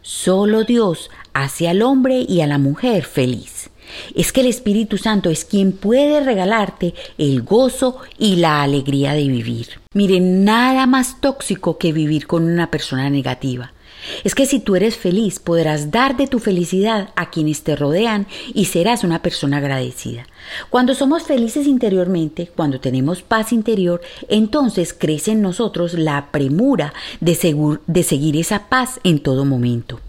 Solo 0.00 0.64
Dios 0.64 1.10
hace 1.32 1.68
al 1.68 1.82
hombre 1.82 2.26
y 2.28 2.40
a 2.40 2.48
la 2.48 2.58
mujer 2.58 3.04
feliz. 3.04 3.51
Es 4.14 4.32
que 4.32 4.40
el 4.40 4.46
Espíritu 4.46 4.98
Santo 4.98 5.30
es 5.30 5.44
quien 5.44 5.72
puede 5.72 6.20
regalarte 6.20 6.94
el 7.18 7.42
gozo 7.42 7.98
y 8.18 8.36
la 8.36 8.62
alegría 8.62 9.12
de 9.12 9.28
vivir. 9.28 9.80
Miren, 9.94 10.44
nada 10.44 10.86
más 10.86 11.20
tóxico 11.20 11.78
que 11.78 11.92
vivir 11.92 12.26
con 12.26 12.44
una 12.44 12.70
persona 12.70 13.10
negativa. 13.10 13.72
Es 14.24 14.34
que 14.34 14.46
si 14.46 14.60
tú 14.60 14.76
eres 14.76 14.96
feliz, 14.96 15.38
podrás 15.38 15.90
dar 15.90 16.16
de 16.16 16.26
tu 16.26 16.38
felicidad 16.38 17.10
a 17.16 17.30
quienes 17.30 17.62
te 17.62 17.76
rodean 17.76 18.26
y 18.52 18.66
serás 18.66 19.04
una 19.04 19.22
persona 19.22 19.58
agradecida. 19.58 20.26
Cuando 20.70 20.94
somos 20.94 21.22
felices 21.22 21.66
interiormente, 21.66 22.50
cuando 22.54 22.80
tenemos 22.80 23.22
paz 23.22 23.52
interior, 23.52 24.00
entonces 24.28 24.92
crece 24.92 25.32
en 25.32 25.42
nosotros 25.42 25.94
la 25.94 26.30
premura 26.32 26.92
de, 27.20 27.78
de 27.86 28.02
seguir 28.02 28.36
esa 28.36 28.68
paz 28.68 29.00
en 29.04 29.20
todo 29.20 29.44
momento. 29.44 30.00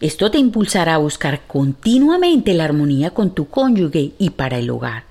Esto 0.00 0.30
te 0.30 0.38
impulsará 0.38 0.94
a 0.94 0.98
buscar 0.98 1.46
continuamente 1.46 2.52
la 2.52 2.64
armonía 2.64 3.10
con 3.10 3.30
tu 3.34 3.48
cónyuge 3.48 4.12
y 4.18 4.30
para 4.30 4.58
el 4.58 4.68
hogar. 4.68 5.04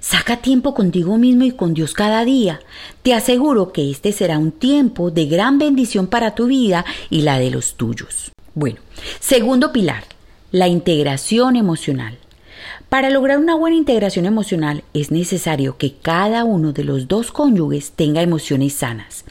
Saca 0.00 0.38
tiempo 0.38 0.74
contigo 0.74 1.16
mismo 1.16 1.44
y 1.44 1.52
con 1.52 1.74
Dios 1.74 1.94
cada 1.94 2.24
día. 2.24 2.60
Te 3.02 3.14
aseguro 3.14 3.72
que 3.72 3.88
este 3.88 4.10
será 4.10 4.38
un 4.38 4.50
tiempo 4.50 5.12
de 5.12 5.26
gran 5.26 5.58
bendición 5.58 6.08
para 6.08 6.34
tu 6.34 6.46
vida 6.46 6.84
y 7.08 7.22
la 7.22 7.38
de 7.38 7.50
los 7.50 7.74
tuyos. 7.74 8.32
Bueno, 8.54 8.80
segundo 9.20 9.70
pilar, 9.70 10.04
la 10.50 10.66
integración 10.66 11.54
emocional. 11.54 12.18
Para 12.88 13.10
lograr 13.10 13.38
una 13.38 13.54
buena 13.54 13.76
integración 13.76 14.26
emocional 14.26 14.82
es 14.92 15.12
necesario 15.12 15.78
que 15.78 15.94
cada 15.94 16.44
uno 16.44 16.72
de 16.72 16.84
los 16.84 17.06
dos 17.06 17.30
cónyuges 17.30 17.92
tenga 17.92 18.22
emociones 18.22 18.74
sanas. 18.74 19.24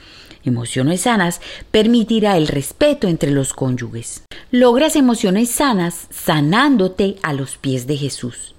Emociones 0.43 1.01
sanas 1.01 1.39
permitirá 1.69 2.37
el 2.37 2.47
respeto 2.47 3.07
entre 3.07 3.31
los 3.31 3.53
cónyuges. 3.53 4.23
Logras 4.49 4.95
emociones 4.95 5.51
sanas 5.51 6.07
sanándote 6.09 7.17
a 7.21 7.33
los 7.33 7.57
pies 7.57 7.87
de 7.87 7.97
Jesús 7.97 8.55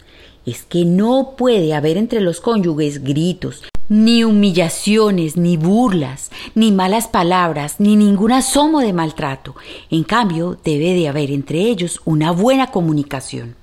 es 0.47 0.63
que 0.63 0.85
no 0.85 1.35
puede 1.37 1.75
haber 1.75 1.97
entre 1.97 2.21
los 2.21 2.41
cónyuges 2.41 3.05
gritos, 3.05 3.63
ni 3.89 4.25
humillaciones, 4.25 5.37
ni 5.37 5.57
burlas, 5.57 6.31
ni 6.55 6.73
malas 6.73 7.09
palabras, 7.09 7.77
ni 7.79 7.97
ningún 7.97 8.33
asomo 8.33 8.81
de 8.81 8.93
maltrato. 8.93 9.55
En 9.91 10.03
cambio, 10.05 10.59
debe 10.65 10.95
de 10.95 11.09
haber 11.09 11.31
entre 11.31 11.61
ellos 11.61 12.01
una 12.05 12.33
buena 12.33 12.69
comunicación. 12.69 13.57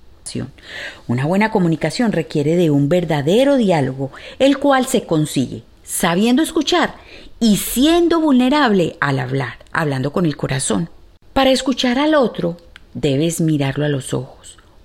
Una 1.08 1.26
buena 1.26 1.50
comunicación 1.50 2.12
requiere 2.12 2.56
de 2.56 2.70
un 2.70 2.88
verdadero 2.88 3.58
diálogo, 3.58 4.12
el 4.38 4.60
cual 4.60 4.86
se 4.86 5.08
consigue 5.08 5.64
sabiendo 5.90 6.44
escuchar 6.44 6.94
y 7.40 7.58
siendo 7.58 8.20
vulnerable 8.20 8.98
al 9.00 9.20
hablar, 9.20 9.58
hablando 9.72 10.12
con 10.12 10.26
el 10.26 10.36
corazón. 10.36 10.90
Para 11.34 11.52
escuchar 11.52 12.00
al 12.00 12.16
otro, 12.16 12.58
debes 12.94 13.40
mirarlo 13.42 13.86
a 13.86 13.90
los 13.90 14.14
ojos 14.14 14.39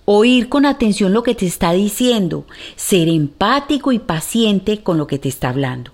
oír 0.04 0.48
con 0.48 0.66
atención 0.66 1.12
lo 1.12 1.22
que 1.22 1.34
te 1.34 1.46
está 1.46 1.72
diciendo, 1.72 2.44
ser 2.76 3.08
empático 3.08 3.92
y 3.92 3.98
paciente 3.98 4.82
con 4.82 4.98
lo 4.98 5.06
que 5.06 5.18
te 5.18 5.28
está 5.28 5.48
hablando, 5.48 5.92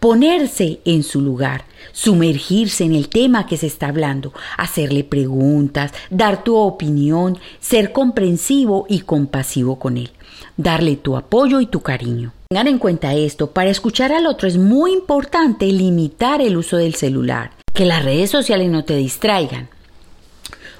ponerse 0.00 0.80
en 0.84 1.02
su 1.02 1.20
lugar, 1.20 1.64
sumergirse 1.92 2.84
en 2.84 2.94
el 2.94 3.08
tema 3.08 3.46
que 3.46 3.56
se 3.56 3.66
está 3.66 3.88
hablando, 3.88 4.32
hacerle 4.56 5.04
preguntas, 5.04 5.92
dar 6.10 6.42
tu 6.44 6.56
opinión, 6.56 7.38
ser 7.60 7.92
comprensivo 7.92 8.86
y 8.88 9.00
compasivo 9.00 9.78
con 9.78 9.96
él, 9.96 10.10
darle 10.56 10.96
tu 10.96 11.16
apoyo 11.16 11.60
y 11.60 11.66
tu 11.66 11.80
cariño. 11.80 12.32
Tengan 12.48 12.68
en 12.68 12.78
cuenta 12.78 13.14
esto, 13.14 13.50
para 13.50 13.70
escuchar 13.70 14.12
al 14.12 14.26
otro 14.26 14.48
es 14.48 14.58
muy 14.58 14.92
importante 14.92 15.66
limitar 15.66 16.42
el 16.42 16.56
uso 16.56 16.76
del 16.76 16.94
celular, 16.94 17.52
que 17.72 17.86
las 17.86 18.04
redes 18.04 18.30
sociales 18.30 18.70
no 18.70 18.84
te 18.84 18.96
distraigan. 18.96 19.68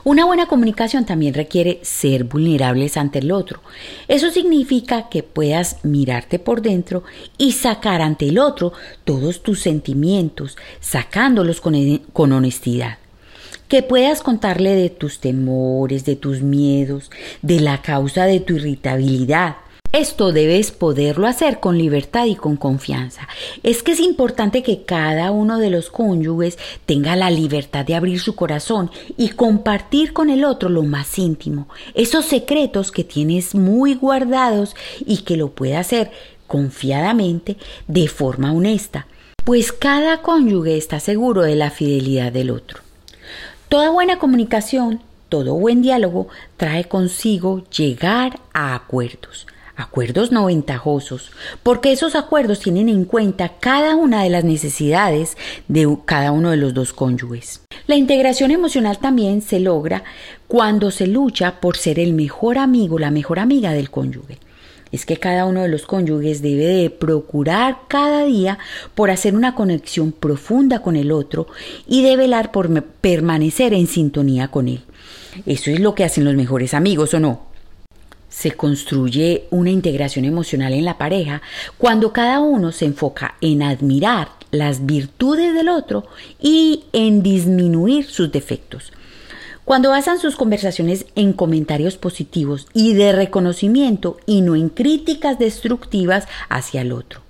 Una 0.04 0.24
buena 0.24 0.46
comunicación 0.46 1.04
también 1.04 1.32
requiere 1.32 1.78
ser 1.82 2.24
vulnerables 2.24 2.96
ante 2.96 3.20
el 3.20 3.30
otro. 3.30 3.60
Eso 4.08 4.32
significa 4.32 5.08
que 5.08 5.22
puedas 5.22 5.76
mirarte 5.84 6.40
por 6.40 6.60
dentro 6.60 7.04
y 7.38 7.52
sacar 7.52 8.02
ante 8.02 8.28
el 8.28 8.40
otro 8.40 8.72
todos 9.04 9.44
tus 9.44 9.60
sentimientos, 9.60 10.56
sacándolos 10.80 11.60
con, 11.60 12.32
honestidad. 12.32 12.98
Que 13.68 13.84
puedas 13.84 14.22
contarle 14.22 14.74
de 14.74 14.90
tus 14.90 15.20
temores, 15.20 16.04
de 16.04 16.16
tus 16.16 16.42
miedos, 16.42 17.12
de 17.40 17.60
la 17.60 17.80
causa 17.80 18.24
de 18.24 18.40
tu 18.40 18.54
irritabilidad. 18.54 19.56
Esto 19.92 20.32
debes 20.32 20.70
poderlo 20.70 21.26
hacer 21.26 21.60
con 21.60 21.76
libertad 21.76 22.24
y 22.24 22.34
con 22.34 22.56
confianza. 22.56 23.28
Es 23.62 23.82
que 23.82 23.92
es 23.92 24.00
importante 24.00 24.62
que 24.62 24.84
cada 24.84 25.30
uno 25.32 25.58
de 25.58 25.68
los 25.68 25.90
cónyuges 25.90 26.58
tenga 26.86 27.14
la 27.14 27.30
libertad 27.30 27.84
de 27.84 27.94
abrir 27.94 28.18
su 28.18 28.34
corazón 28.34 28.90
y 29.18 29.28
compartir 29.28 30.14
con 30.14 30.30
el 30.30 30.46
otro 30.46 30.70
lo 30.70 30.82
más 30.82 31.18
íntimo, 31.18 31.68
esos 31.92 32.24
secretos 32.24 32.90
que 32.90 33.04
tienes 33.04 33.54
muy 33.54 33.94
guardados 33.94 34.74
y 35.04 35.24
que 35.24 35.36
lo 35.36 35.50
puede 35.50 35.76
hacer 35.76 36.10
confiadamente 36.46 37.58
de 37.86 38.08
forma 38.08 38.54
honesta, 38.54 39.06
pues 39.44 39.72
cada 39.72 40.22
cónyuge 40.22 40.78
está 40.78 41.00
seguro 41.00 41.42
de 41.42 41.54
la 41.54 41.70
fidelidad 41.70 42.32
del 42.32 42.48
otro. 42.48 42.80
Toda 43.68 43.90
buena 43.90 44.18
comunicación, 44.18 45.02
todo 45.28 45.52
buen 45.52 45.82
diálogo 45.82 46.28
trae 46.56 46.88
consigo 46.88 47.62
llegar 47.68 48.40
a 48.54 48.74
acuerdos 48.74 49.46
acuerdos 49.76 50.32
no 50.32 50.46
ventajosos, 50.46 51.30
porque 51.62 51.92
esos 51.92 52.14
acuerdos 52.14 52.60
tienen 52.60 52.88
en 52.88 53.04
cuenta 53.04 53.54
cada 53.60 53.96
una 53.96 54.22
de 54.22 54.30
las 54.30 54.44
necesidades 54.44 55.36
de 55.68 55.96
cada 56.04 56.32
uno 56.32 56.50
de 56.50 56.56
los 56.56 56.74
dos 56.74 56.92
cónyuges. 56.92 57.62
La 57.86 57.96
integración 57.96 58.50
emocional 58.50 58.98
también 58.98 59.42
se 59.42 59.60
logra 59.60 60.04
cuando 60.46 60.90
se 60.90 61.06
lucha 61.06 61.60
por 61.60 61.76
ser 61.76 61.98
el 61.98 62.12
mejor 62.12 62.58
amigo, 62.58 62.98
la 62.98 63.10
mejor 63.10 63.38
amiga 63.38 63.72
del 63.72 63.90
cónyuge. 63.90 64.38
Es 64.92 65.06
que 65.06 65.16
cada 65.16 65.46
uno 65.46 65.62
de 65.62 65.68
los 65.68 65.86
cónyuges 65.86 66.42
debe 66.42 66.66
de 66.66 66.90
procurar 66.90 67.78
cada 67.88 68.24
día 68.26 68.58
por 68.94 69.10
hacer 69.10 69.34
una 69.34 69.54
conexión 69.54 70.12
profunda 70.12 70.80
con 70.80 70.96
el 70.96 71.10
otro 71.10 71.46
y 71.88 72.02
de 72.02 72.16
velar 72.16 72.52
por 72.52 72.82
permanecer 72.82 73.72
en 73.72 73.86
sintonía 73.86 74.48
con 74.48 74.68
él. 74.68 74.82
Eso 75.46 75.70
es 75.70 75.80
lo 75.80 75.94
que 75.94 76.04
hacen 76.04 76.26
los 76.26 76.34
mejores 76.34 76.74
amigos, 76.74 77.14
¿o 77.14 77.20
no? 77.20 77.51
Se 78.42 78.50
construye 78.50 79.44
una 79.50 79.70
integración 79.70 80.24
emocional 80.24 80.72
en 80.72 80.84
la 80.84 80.98
pareja 80.98 81.42
cuando 81.78 82.12
cada 82.12 82.40
uno 82.40 82.72
se 82.72 82.86
enfoca 82.86 83.36
en 83.40 83.62
admirar 83.62 84.30
las 84.50 84.84
virtudes 84.84 85.54
del 85.54 85.68
otro 85.68 86.08
y 86.40 86.82
en 86.92 87.22
disminuir 87.22 88.04
sus 88.04 88.32
defectos. 88.32 88.92
Cuando 89.64 89.90
basan 89.90 90.18
sus 90.18 90.34
conversaciones 90.34 91.06
en 91.14 91.34
comentarios 91.34 91.96
positivos 91.96 92.66
y 92.74 92.94
de 92.94 93.12
reconocimiento 93.12 94.16
y 94.26 94.40
no 94.40 94.56
en 94.56 94.70
críticas 94.70 95.38
destructivas 95.38 96.26
hacia 96.48 96.80
el 96.80 96.90
otro. 96.90 97.20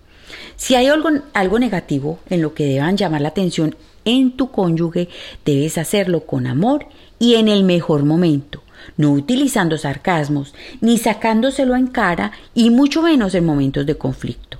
Si 0.57 0.77
hay 0.77 0.87
algo, 0.87 1.11
algo 1.35 1.59
negativo 1.59 2.21
en 2.31 2.41
lo 2.41 2.55
que 2.55 2.65
deban 2.65 2.97
llamar 2.97 3.21
la 3.21 3.29
atención 3.29 3.77
en 4.07 4.33
tu 4.33 4.51
cónyuge, 4.51 5.11
debes 5.45 5.77
hacerlo 5.77 6.25
con 6.25 6.47
amor 6.47 6.87
y 7.19 7.35
en 7.35 7.49
el 7.49 7.65
mejor 7.65 8.03
momento 8.03 8.63
no 8.97 9.13
utilizando 9.13 9.79
sarcasmos, 9.79 10.55
ni 10.81 10.99
sacándoselo 10.99 11.77
en 11.77 11.87
cara 11.87 12.33
y 12.55 12.71
mucho 12.71 13.03
menos 13.03 13.35
en 13.35 13.45
momentos 13.45 13.87
de 13.87 13.97
conflicto. 13.97 14.59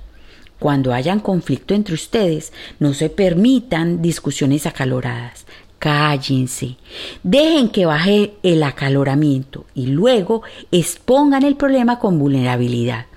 Cuando 0.59 0.93
hayan 0.93 1.19
conflicto 1.19 1.73
entre 1.73 1.93
ustedes, 1.93 2.53
no 2.79 2.93
se 2.93 3.09
permitan 3.09 4.01
discusiones 4.01 4.65
acaloradas. 4.65 5.45
Cállense, 5.77 6.77
dejen 7.23 7.67
que 7.67 7.85
baje 7.85 8.35
el 8.43 8.63
acaloramiento 8.63 9.65
y 9.75 9.87
luego 9.87 10.43
expongan 10.71 11.43
el 11.43 11.57
problema 11.57 11.99
con 11.99 12.17
vulnerabilidad. 12.17 13.07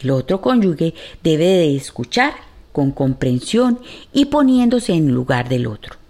El 0.00 0.12
otro 0.12 0.40
cónyuge 0.40 0.94
debe 1.24 1.46
de 1.46 1.74
escuchar 1.74 2.34
con 2.70 2.92
comprensión 2.92 3.80
y 4.12 4.26
poniéndose 4.26 4.92
en 4.92 5.10
lugar 5.12 5.48
del 5.48 5.66
otro. 5.66 6.03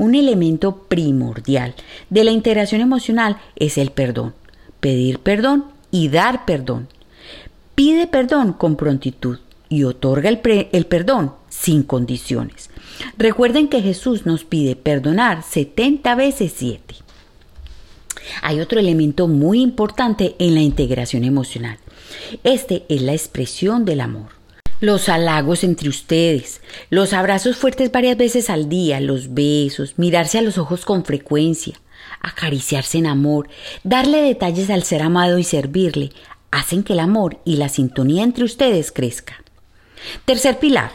Un 0.00 0.14
elemento 0.14 0.84
primordial 0.88 1.74
de 2.08 2.24
la 2.24 2.30
integración 2.30 2.80
emocional 2.80 3.36
es 3.56 3.76
el 3.76 3.90
perdón. 3.90 4.32
Pedir 4.80 5.18
perdón 5.18 5.66
y 5.90 6.08
dar 6.08 6.46
perdón. 6.46 6.88
Pide 7.74 8.06
perdón 8.06 8.54
con 8.54 8.76
prontitud 8.76 9.40
y 9.68 9.84
otorga 9.84 10.30
el, 10.30 10.38
perdón 10.86 11.34
sin 11.50 11.82
condiciones. 11.82 12.70
Recuerden 13.18 13.68
que 13.68 13.82
Jesús 13.82 14.24
nos 14.24 14.44
pide 14.44 14.74
perdonar 14.74 15.42
70 15.42 16.14
veces 16.14 16.54
7. 16.56 16.94
Hay 18.40 18.60
otro 18.60 18.80
elemento 18.80 19.28
muy 19.28 19.60
importante 19.60 20.34
en 20.38 20.54
la 20.54 20.62
integración 20.62 21.24
emocional. 21.24 21.76
Este 22.42 22.86
es 22.88 23.02
la 23.02 23.12
expresión 23.12 23.84
del 23.84 24.00
amor 24.00 24.39
los 24.80 25.08
halagos 25.08 25.62
entre 25.62 25.88
ustedes, 25.88 26.60
los 26.88 27.12
abrazos 27.12 27.56
fuertes 27.56 27.92
varias 27.92 28.16
veces 28.16 28.50
al 28.50 28.68
día, 28.68 29.00
los 29.00 29.34
besos, 29.34 29.94
mirarse 29.98 30.38
a 30.38 30.42
los 30.42 30.58
ojos 30.58 30.84
con 30.84 31.04
frecuencia, 31.04 31.80
acariciarse 32.20 32.98
en 32.98 33.06
amor, 33.06 33.48
darle 33.84 34.22
detalles 34.22 34.70
al 34.70 34.82
ser 34.82 35.02
amado 35.02 35.38
y 35.38 35.44
servirle, 35.44 36.10
hacen 36.50 36.82
que 36.82 36.94
el 36.94 37.00
amor 37.00 37.40
y 37.44 37.56
la 37.56 37.68
sintonía 37.68 38.24
entre 38.24 38.44
ustedes 38.44 38.90
crezca. 38.90 39.42
Tercer 40.24 40.58
pilar, 40.58 40.92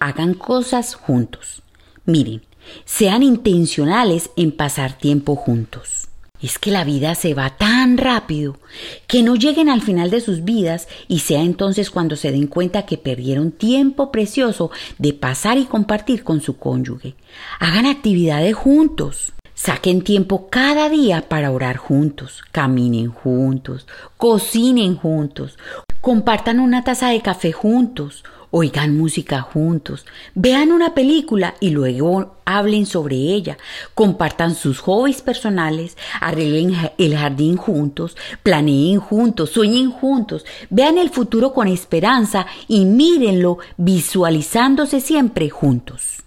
hagan 0.00 0.34
cosas 0.34 0.94
juntos. 0.94 1.62
Miren, 2.04 2.42
sean 2.84 3.22
intencionales 3.22 4.30
en 4.36 4.50
pasar 4.52 4.98
tiempo 4.98 5.36
juntos. 5.36 6.08
Es 6.42 6.58
que 6.58 6.72
la 6.72 6.82
vida 6.82 7.14
se 7.14 7.34
va 7.34 7.50
tan 7.50 7.96
rápido 7.96 8.58
que 9.06 9.22
no 9.22 9.36
lleguen 9.36 9.68
al 9.68 9.80
final 9.80 10.10
de 10.10 10.20
sus 10.20 10.42
vidas 10.42 10.88
y 11.06 11.20
sea 11.20 11.40
entonces 11.40 11.88
cuando 11.88 12.16
se 12.16 12.32
den 12.32 12.48
cuenta 12.48 12.84
que 12.84 12.98
perdieron 12.98 13.52
tiempo 13.52 14.10
precioso 14.10 14.72
de 14.98 15.12
pasar 15.12 15.56
y 15.56 15.64
compartir 15.66 16.24
con 16.24 16.40
su 16.40 16.56
cónyuge. 16.56 17.14
Hagan 17.60 17.86
actividades 17.86 18.54
juntos. 18.54 19.32
Saquen 19.54 20.02
tiempo 20.02 20.48
cada 20.50 20.88
día 20.88 21.28
para 21.28 21.52
orar 21.52 21.76
juntos, 21.76 22.42
caminen 22.50 23.12
juntos, 23.12 23.86
cocinen 24.16 24.96
juntos, 24.96 25.56
compartan 26.00 26.58
una 26.58 26.82
taza 26.82 27.10
de 27.10 27.20
café 27.20 27.52
juntos, 27.52 28.24
oigan 28.52 28.98
música 28.98 29.40
juntos, 29.40 30.04
vean 30.34 30.72
una 30.72 30.94
película 30.94 31.54
y 31.58 31.70
luego 31.70 32.36
hablen 32.44 32.84
sobre 32.84 33.16
ella, 33.16 33.56
compartan 33.94 34.54
sus 34.54 34.78
hobbies 34.80 35.22
personales, 35.22 35.96
arreglen 36.20 36.76
el 36.98 37.16
jardín 37.16 37.56
juntos, 37.56 38.14
planeen 38.42 39.00
juntos, 39.00 39.50
sueñen 39.50 39.90
juntos, 39.90 40.44
vean 40.68 40.98
el 40.98 41.08
futuro 41.08 41.54
con 41.54 41.66
esperanza 41.66 42.46
y 42.68 42.84
mírenlo 42.84 43.58
visualizándose 43.78 45.00
siempre 45.00 45.48
juntos. 45.48 46.18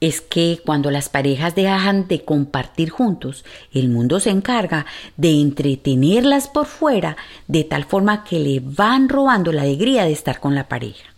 Es 0.00 0.20
que 0.20 0.60
cuando 0.64 0.90
las 0.92 1.08
parejas 1.08 1.56
dejan 1.56 2.06
de 2.06 2.24
compartir 2.24 2.90
juntos, 2.90 3.44
el 3.72 3.88
mundo 3.88 4.20
se 4.20 4.30
encarga 4.30 4.86
de 5.16 5.40
entretenerlas 5.40 6.46
por 6.46 6.66
fuera 6.66 7.16
de 7.48 7.64
tal 7.64 7.84
forma 7.84 8.22
que 8.22 8.38
le 8.38 8.60
van 8.60 9.08
robando 9.08 9.52
la 9.52 9.62
alegría 9.62 10.04
de 10.04 10.12
estar 10.12 10.38
con 10.38 10.54
la 10.54 10.68
pareja. 10.68 11.12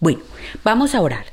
Bueno, 0.00 0.20
vamos 0.64 0.94
a 0.94 1.02
orar. 1.02 1.26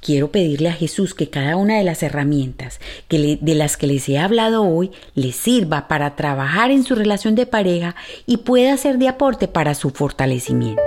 Quiero 0.00 0.30
pedirle 0.30 0.70
a 0.70 0.72
Jesús 0.72 1.12
que 1.12 1.28
cada 1.28 1.56
una 1.56 1.76
de 1.76 1.84
las 1.84 2.02
herramientas 2.02 2.80
que 3.06 3.38
de 3.40 3.54
las 3.54 3.76
que 3.76 3.86
les 3.86 4.08
he 4.08 4.18
hablado 4.18 4.62
hoy 4.62 4.92
les 5.14 5.36
sirva 5.36 5.88
para 5.88 6.16
trabajar 6.16 6.70
en 6.70 6.84
su 6.84 6.94
relación 6.94 7.34
de 7.34 7.44
pareja 7.44 7.94
y 8.24 8.38
pueda 8.38 8.74
ser 8.78 8.96
de 8.96 9.08
aporte 9.08 9.46
para 9.46 9.74
su 9.74 9.90
fortalecimiento. 9.90 10.82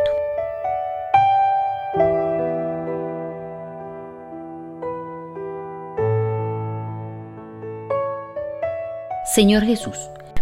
Señor 9.35 9.63
Jesús, 9.63 9.97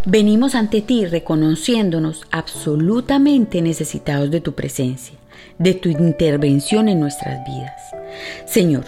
venimos 0.06 0.56
ante 0.56 0.82
ti 0.82 1.06
reconociéndonos 1.06 2.24
absolutamente 2.32 3.62
necesitados 3.62 4.32
de 4.32 4.40
tu 4.40 4.54
presencia 4.54 5.18
de 5.58 5.74
tu 5.74 5.90
intervención 5.90 6.90
en 6.90 7.00
nuestras 7.00 7.46
vidas. 7.46 7.82
Señor, 8.46 8.86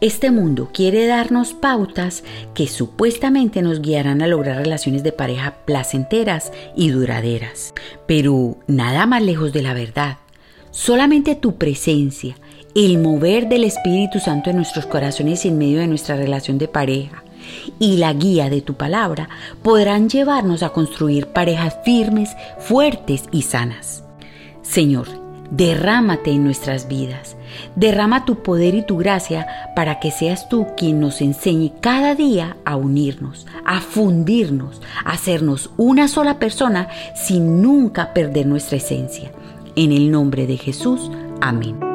este 0.00 0.30
mundo 0.30 0.70
quiere 0.72 1.06
darnos 1.06 1.54
pautas 1.54 2.22
que 2.54 2.68
supuestamente 2.68 3.62
nos 3.62 3.82
guiarán 3.82 4.22
a 4.22 4.28
lograr 4.28 4.58
relaciones 4.58 5.02
de 5.02 5.10
pareja 5.10 5.56
placenteras 5.64 6.52
y 6.76 6.90
duraderas, 6.90 7.74
pero 8.06 8.58
nada 8.68 9.06
más 9.06 9.22
lejos 9.22 9.52
de 9.52 9.62
la 9.62 9.74
verdad. 9.74 10.18
Solamente 10.70 11.34
tu 11.34 11.56
presencia, 11.56 12.36
el 12.76 12.98
mover 12.98 13.48
del 13.48 13.64
Espíritu 13.64 14.20
Santo 14.20 14.50
en 14.50 14.56
nuestros 14.56 14.86
corazones 14.86 15.44
y 15.44 15.48
en 15.48 15.58
medio 15.58 15.80
de 15.80 15.88
nuestra 15.88 16.14
relación 16.14 16.58
de 16.58 16.68
pareja 16.68 17.24
y 17.78 17.96
la 17.96 18.12
guía 18.12 18.50
de 18.50 18.60
tu 18.60 18.74
palabra 18.74 19.28
podrán 19.62 20.08
llevarnos 20.08 20.62
a 20.62 20.70
construir 20.70 21.28
parejas 21.28 21.76
firmes, 21.84 22.36
fuertes 22.58 23.24
y 23.32 23.42
sanas. 23.42 24.04
Señor, 24.62 25.08
Derrámate 25.50 26.30
en 26.30 26.44
nuestras 26.44 26.88
vidas. 26.88 27.36
Derrama 27.74 28.24
tu 28.24 28.42
poder 28.42 28.74
y 28.74 28.84
tu 28.84 28.98
gracia 28.98 29.46
para 29.74 29.98
que 29.98 30.10
seas 30.10 30.48
tú 30.48 30.66
quien 30.76 31.00
nos 31.00 31.20
enseñe 31.20 31.72
cada 31.80 32.14
día 32.14 32.56
a 32.64 32.76
unirnos, 32.76 33.46
a 33.64 33.80
fundirnos, 33.80 34.82
a 35.04 35.12
hacernos 35.12 35.70
una 35.76 36.08
sola 36.08 36.38
persona 36.38 36.88
sin 37.14 37.62
nunca 37.62 38.12
perder 38.12 38.46
nuestra 38.46 38.76
esencia. 38.76 39.32
En 39.74 39.92
el 39.92 40.10
nombre 40.10 40.46
de 40.46 40.56
Jesús. 40.56 41.10
Amén. 41.40 41.87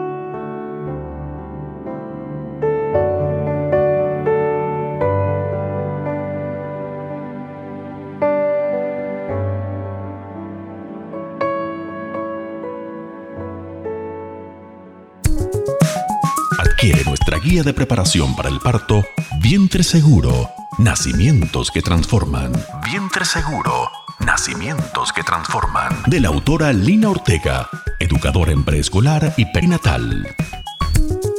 Guía 17.53 17.61
de 17.61 17.73
preparación 17.75 18.35
para 18.35 18.49
el 18.49 18.59
parto, 18.59 19.05
Vientre 19.39 19.83
Seguro, 19.83 20.49
Nacimientos 20.79 21.69
que 21.69 21.83
Transforman. 21.83 22.51
Vientre 22.83 23.25
Seguro, 23.25 23.91
Nacimientos 24.25 25.13
que 25.13 25.21
Transforman. 25.21 26.01
De 26.07 26.19
la 26.19 26.29
autora 26.29 26.73
Lina 26.73 27.11
Ortega, 27.11 27.69
educadora 27.99 28.53
en 28.53 28.63
preescolar 28.63 29.35
y 29.37 29.45
perinatal. 29.45 30.23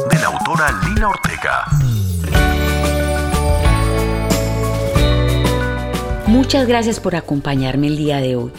De 0.09 0.19
la 0.21 0.27
autora 0.27 0.71
Lina 0.87 1.09
Ortega. 1.09 1.65
Muchas 6.29 6.69
gracias 6.69 7.01
por 7.01 7.17
acompañarme 7.17 7.89
el 7.89 7.97
día 7.97 8.19
de 8.19 8.37
hoy. 8.37 8.53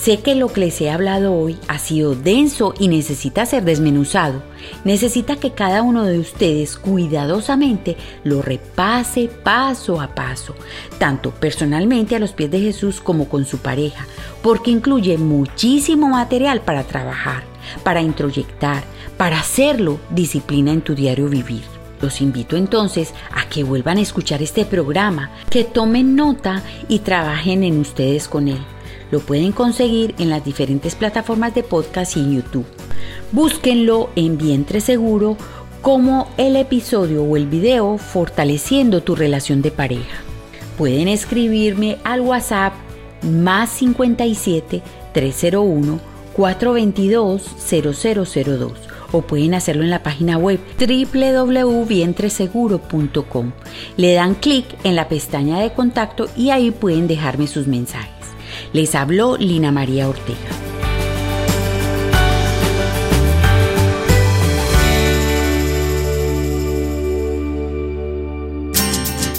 Sé 0.00 0.20
que 0.20 0.34
lo 0.34 0.50
que 0.50 0.60
les 0.60 0.80
he 0.80 0.88
hablado 0.88 1.34
hoy 1.34 1.58
ha 1.68 1.78
sido 1.78 2.14
denso 2.14 2.72
y 2.78 2.88
necesita 2.88 3.44
ser 3.44 3.64
desmenuzado. 3.64 4.42
Necesita 4.82 5.36
que 5.36 5.50
cada 5.50 5.82
uno 5.82 6.06
de 6.06 6.18
ustedes 6.18 6.78
cuidadosamente 6.78 7.98
lo 8.24 8.40
repase 8.40 9.28
paso 9.28 10.00
a 10.00 10.14
paso, 10.14 10.54
tanto 10.96 11.32
personalmente 11.32 12.16
a 12.16 12.18
los 12.18 12.32
pies 12.32 12.50
de 12.50 12.60
Jesús 12.60 13.02
como 13.02 13.28
con 13.28 13.44
su 13.44 13.58
pareja, 13.58 14.06
porque 14.40 14.70
incluye 14.70 15.18
muchísimo 15.18 16.08
material 16.08 16.62
para 16.62 16.84
trabajar, 16.84 17.42
para 17.84 18.00
introyectar, 18.00 18.82
para 19.18 19.38
hacerlo 19.38 20.00
disciplina 20.08 20.72
en 20.72 20.80
tu 20.80 20.94
diario 20.94 21.28
vivir. 21.28 21.64
Los 22.00 22.22
invito 22.22 22.56
entonces 22.56 23.12
a 23.32 23.50
que 23.50 23.64
vuelvan 23.64 23.98
a 23.98 24.00
escuchar 24.00 24.40
este 24.40 24.64
programa, 24.64 25.30
que 25.50 25.64
tomen 25.64 26.16
nota 26.16 26.62
y 26.88 27.00
trabajen 27.00 27.64
en 27.64 27.78
ustedes 27.78 28.28
con 28.28 28.48
él. 28.48 28.64
Lo 29.10 29.20
pueden 29.20 29.52
conseguir 29.52 30.14
en 30.18 30.30
las 30.30 30.44
diferentes 30.44 30.94
plataformas 30.94 31.54
de 31.54 31.62
podcast 31.62 32.16
y 32.16 32.20
en 32.20 32.36
YouTube. 32.36 32.66
Búsquenlo 33.32 34.10
en 34.16 34.38
Vientre 34.38 34.80
Seguro 34.80 35.36
como 35.82 36.28
el 36.36 36.56
episodio 36.56 37.22
o 37.24 37.36
el 37.36 37.46
video 37.46 37.98
Fortaleciendo 37.98 39.02
tu 39.02 39.14
relación 39.14 39.62
de 39.62 39.70
pareja. 39.70 40.22
Pueden 40.76 41.08
escribirme 41.08 41.98
al 42.04 42.20
WhatsApp 42.20 42.74
más 43.22 43.70
57 43.70 44.82
301 45.12 46.00
422 46.32 47.42
0002 47.68 48.72
o 49.12 49.22
pueden 49.22 49.54
hacerlo 49.54 49.82
en 49.82 49.90
la 49.90 50.02
página 50.02 50.38
web 50.38 50.60
www.vientreseguro.com. 50.78 53.52
Le 53.96 54.14
dan 54.14 54.34
clic 54.34 54.66
en 54.84 54.96
la 54.96 55.08
pestaña 55.08 55.58
de 55.58 55.72
contacto 55.72 56.28
y 56.36 56.50
ahí 56.50 56.70
pueden 56.70 57.08
dejarme 57.08 57.48
sus 57.48 57.66
mensajes. 57.66 58.19
Les 58.72 58.94
habló 58.94 59.36
Lina 59.36 59.72
María 59.72 60.08
Ortega. 60.08 60.38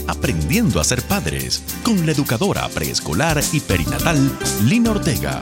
Aprendiendo 0.08 0.82
a 0.82 0.84
ser 0.84 1.02
padres 1.04 1.64
con 1.82 2.06
la 2.06 2.12
educadora 2.12 2.68
preescolar 2.68 3.42
y 3.54 3.62
perinatal 3.62 4.38
Lina 4.66 4.92
Ortega. 4.92 5.42